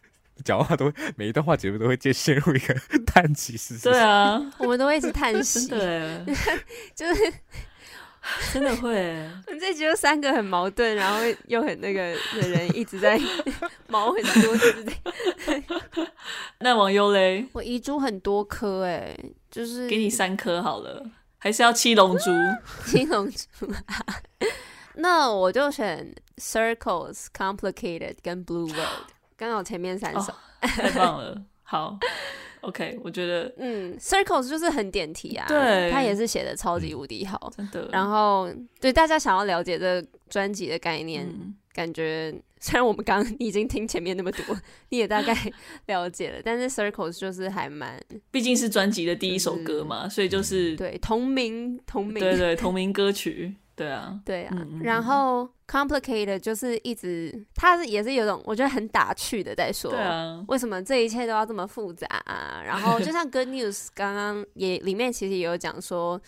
[0.43, 2.75] 讲话都会，每一段话节目都会接陷入一个
[3.05, 3.79] 叹气式。
[3.79, 5.69] 对啊，我们都会一直叹息。
[5.69, 6.25] 对，
[6.95, 7.33] 就是
[8.53, 8.91] 真的会。
[9.47, 12.01] 我们这集有三个很矛盾，然后又很那个
[12.35, 13.19] 的人一直在
[13.89, 16.07] 毛很多，对不对？
[16.59, 17.47] 那网友嘞？
[17.53, 19.17] 我遗珠很多颗，哎，
[19.51, 21.05] 就是给你三颗好了，
[21.39, 22.31] 还是要七龙珠？
[22.87, 23.73] 七龙珠。
[24.95, 29.07] 那我就选 Circles、Complicated 跟 Blue World，。
[29.37, 31.43] 刚好前面三首，哦，太棒了。
[31.63, 31.99] 好
[32.63, 37.89] ，OK，我觉得，嗯，Circles 就是很点题啊，对，他也是写的超级无敌好，真的。
[37.93, 38.49] 然后，
[38.81, 44.45] 对大家想要了解这专辑的概念，嗯、感觉 虽然我们刚刚已经听前面那么多，
[44.91, 45.35] 你也大概
[45.87, 47.99] 了解了，但是 Circles 就是还蛮，
[48.31, 53.55] 毕竟是专辑的第一首歌嘛，就是、所以就是对同名同名，对对同名歌曲。
[53.77, 62.63] 对啊，对啊，嗯、然后 complicated 就是一直，他是也是有种我觉得很打趣的在说，对啊，为什么这一切都要这么复杂啊？
[62.65, 66.21] 然后就 像 Good News 刚刚也里面其实也有讲说，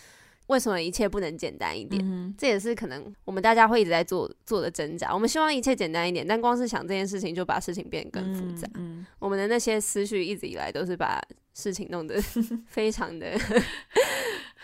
[0.47, 2.01] 为什么一切不能简单一点？
[2.03, 5.13] 嗯、这也是可能我们大家会一直在做做的挣扎。
[5.13, 8.67] 我们希望一切简单一点，但光是想这件事情就把事情变得更复杂。
[8.73, 11.21] 嗯嗯、我们的那些思绪一直以来都是把
[11.53, 12.19] 事情弄得
[12.67, 13.27] 非常的。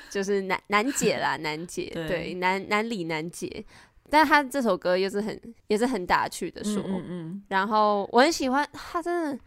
[0.10, 3.64] 就是难 难解啦，难解，对，对，难难理难解。
[4.10, 9.39] 但他这首歌又是很也是很打趣的说，嗯，嗯，嗯，然后我很喜欢他，真的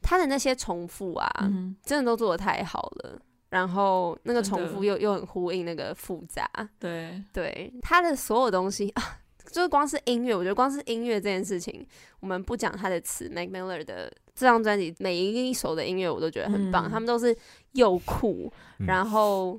[0.00, 3.20] 他的那些重复啊，嗯、真的都做的太好了。
[3.48, 7.22] 然后那个重复又又很呼应那个复杂，对。
[7.32, 9.18] 对，他的所有东西啊，
[9.50, 11.86] 就是光是音乐，我觉得光是音乐这件事情，
[12.20, 14.12] 我们不讲他的词，Mac Miller 的。
[14.38, 17.34] 这张专辑每一首的音乐我都觉得很棒，嗯、他们都是
[17.72, 19.58] 又酷，嗯、然后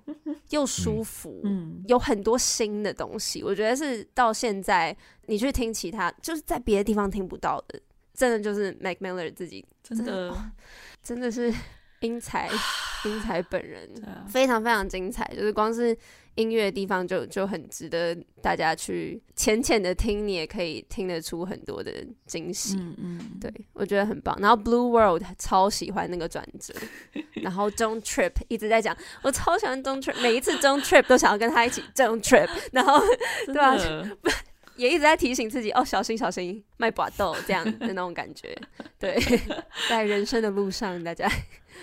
[0.51, 3.41] 又舒服，嗯、有很多新的东西。
[3.41, 7.79] 我觉得是到现在你去听其他，就是在别的地方听不到的
[8.13, 10.31] 真的就是 Mac Miller 自己，真的
[11.01, 11.51] 真的 是
[12.01, 12.47] 英才，
[13.05, 13.89] 英才本人，
[14.29, 15.97] 非常非常精彩，就是光是。
[16.37, 21.91] 音乐的地方就就很值得大家去浅浅的听，你也可以听得出很多的
[22.25, 22.77] 惊喜。
[22.77, 24.37] 嗯嗯，对我觉得很棒。
[24.39, 26.73] 然后 Blue World 超喜欢那个转折，
[27.41, 33.01] 然后 Don't Trip 一直在讲，我超喜欢 Don't Trip，每一次 Don't Trip 都想要跟他一起 Don't Trip，然后
[33.47, 33.75] 对、啊？
[34.77, 38.55] 也一直在提醒自己哦，小心小心，卖把豆这样的那种感觉。
[38.99, 39.17] 对，
[39.89, 41.27] 在人生的路上，大家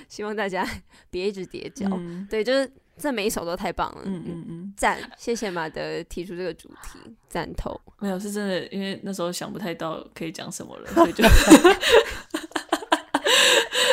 [0.09, 0.65] 希望大家
[1.11, 1.89] 别一直跌跤。
[1.91, 2.71] 嗯、对，就是。
[2.97, 4.99] 这每一首都太棒了，嗯嗯嗯，赞！
[5.19, 7.79] 谢谢马德提出这个主题，赞头。
[7.99, 11.25] 没有，是真的，因为那时候想不太到可以讲什么了，所以就。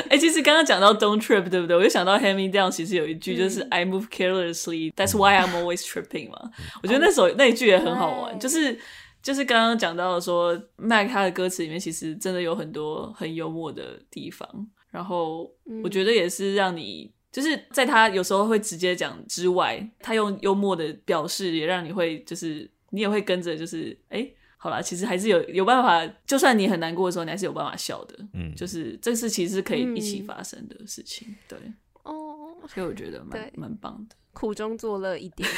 [0.09, 1.75] 哎、欸，其实刚刚讲到 Don't Trip，对不对？
[1.75, 6.51] 我就想到 Hand Me Down，其实有一句就是 I move carelessly，That's why I'm always tripping 嘛。
[6.83, 8.77] 我觉得那首那一句也很好玩，就是
[9.23, 14.47] 就是刚刚讲到的说，Mac 他的歌词里面其实真的有很多很幽默的地方，
[14.89, 15.49] 然后
[15.81, 17.11] 我觉得也是让你。
[17.31, 28.15] 就是在他有时候会直接讲之外，他用幽默的表示，也让你会就是你也会跟着就是哎、欸，好啦，其实还是有有办法，就算你很难过的时候，你还是有办法笑的。
[28.33, 31.27] 嗯，就是这是其实是可以一起发生的事情。
[31.29, 31.57] 嗯、对，
[32.03, 35.49] 哦，所以我觉得蛮蛮棒的，苦中作乐一点。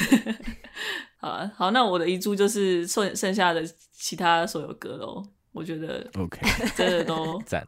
[1.18, 3.62] 好啊，好，那我的遗珠就是剩剩下的
[3.92, 5.26] 其他所有歌喽。
[5.54, 6.40] 我觉得 OK，
[6.76, 7.64] 真的都 赞，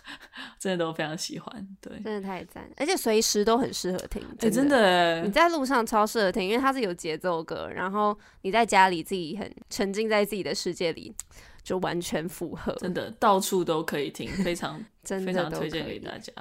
[0.58, 5.22] 真的都非常喜欢，对，真的太赞，而且随时都很适合听，真的，欸、真的。
[5.22, 11.14] 你在路上超适合听，因为它是有节奏歌，然后你在家里自己很沉浸在自己的世界里，
[11.62, 16.32] 就完全符合，真的到处都可以听，非常真的非常推荐给大家，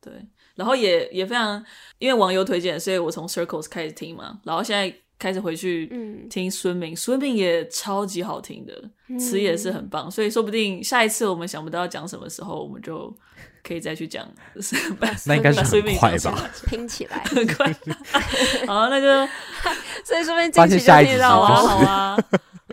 [0.00, 0.12] 对，
[0.54, 1.62] 然后也也非常
[1.98, 4.96] 因为网友推荐，所以我从 Circles 开始听嘛，然后现在。
[5.18, 5.86] 开始回去
[6.30, 13.12] 听 Swimming，Swimming 也超级好听的，词也是很棒，所以说不定下一次我们想不到要讲什么时候，我们就
[13.62, 14.26] 可以再去讲。
[15.26, 16.50] 那应该是很快吧？
[16.68, 17.66] 拼起来很快。
[18.66, 19.32] 好，那就
[20.04, 22.18] 所以说不定惊喜就听到啊，好啊。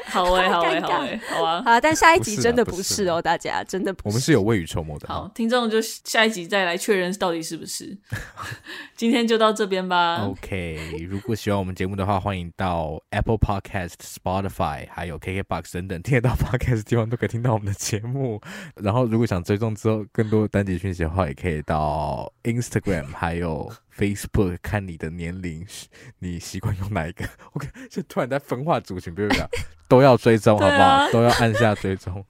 [0.12, 5.08] 好哎，好哎，好哎，好啊，好，但下一集真的不是哦，大家真的不是，我们是有未雨绸缪的。
[5.08, 7.98] 好，听众就下一集再来确认到底是不是。
[8.96, 10.26] 今天就到这边吧。
[10.26, 18.40] OK，如果喜欢我们节目的话，欢迎到 Apple Podcast、Spotify 还有 KKBox 等等听得到 Podcast 的地方都可以听到我们的节目。
[18.76, 23.72] 然后，如果想追踪之后更多单集讯息的话，也可以到 Instagram 还有。
[23.98, 25.66] Facebook 看你的年龄，
[26.20, 27.26] 你习惯用哪一个？
[27.54, 29.50] OK，就突然在分化族群，不要不要，
[29.88, 30.84] 都要追踪，好不好？
[30.84, 32.24] 啊、都要按下追踪。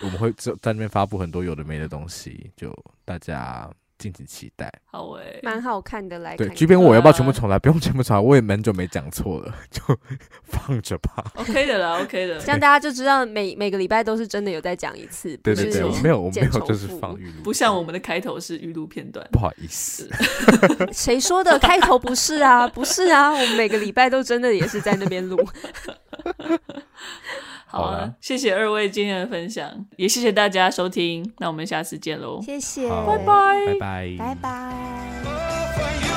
[0.00, 3.70] 我们会在在那边发布很多有的没的东西，就大家。
[4.04, 6.18] 敬请期待，好诶、欸，蛮好看的。
[6.18, 9.80] 来看看，对，即便我要不要全部重来，啊、 不用全部重来，我也蛮久没讲错了， 就
[10.44, 11.24] 放着吧。
[11.36, 15.34] OK 的啦，OK 的，这样大家就知道每每个礼拜都是真的有在讲一次。
[15.38, 19.26] 对对对，我没有，我没有，就是放预录，不像我们的开头是预录片段。
[19.32, 20.06] 不好意思，
[20.92, 21.58] 谁说的？
[21.58, 25.38] 开头不是啊，不是啊，我们每个礼拜都真的也是在那边录。
[27.74, 32.88] 好了谢谢二位今天的分享也谢谢大家收听那我们下次见喽谢谢。
[32.88, 33.66] 拜拜。
[33.66, 34.16] 拜拜。
[34.18, 36.13] 拜拜。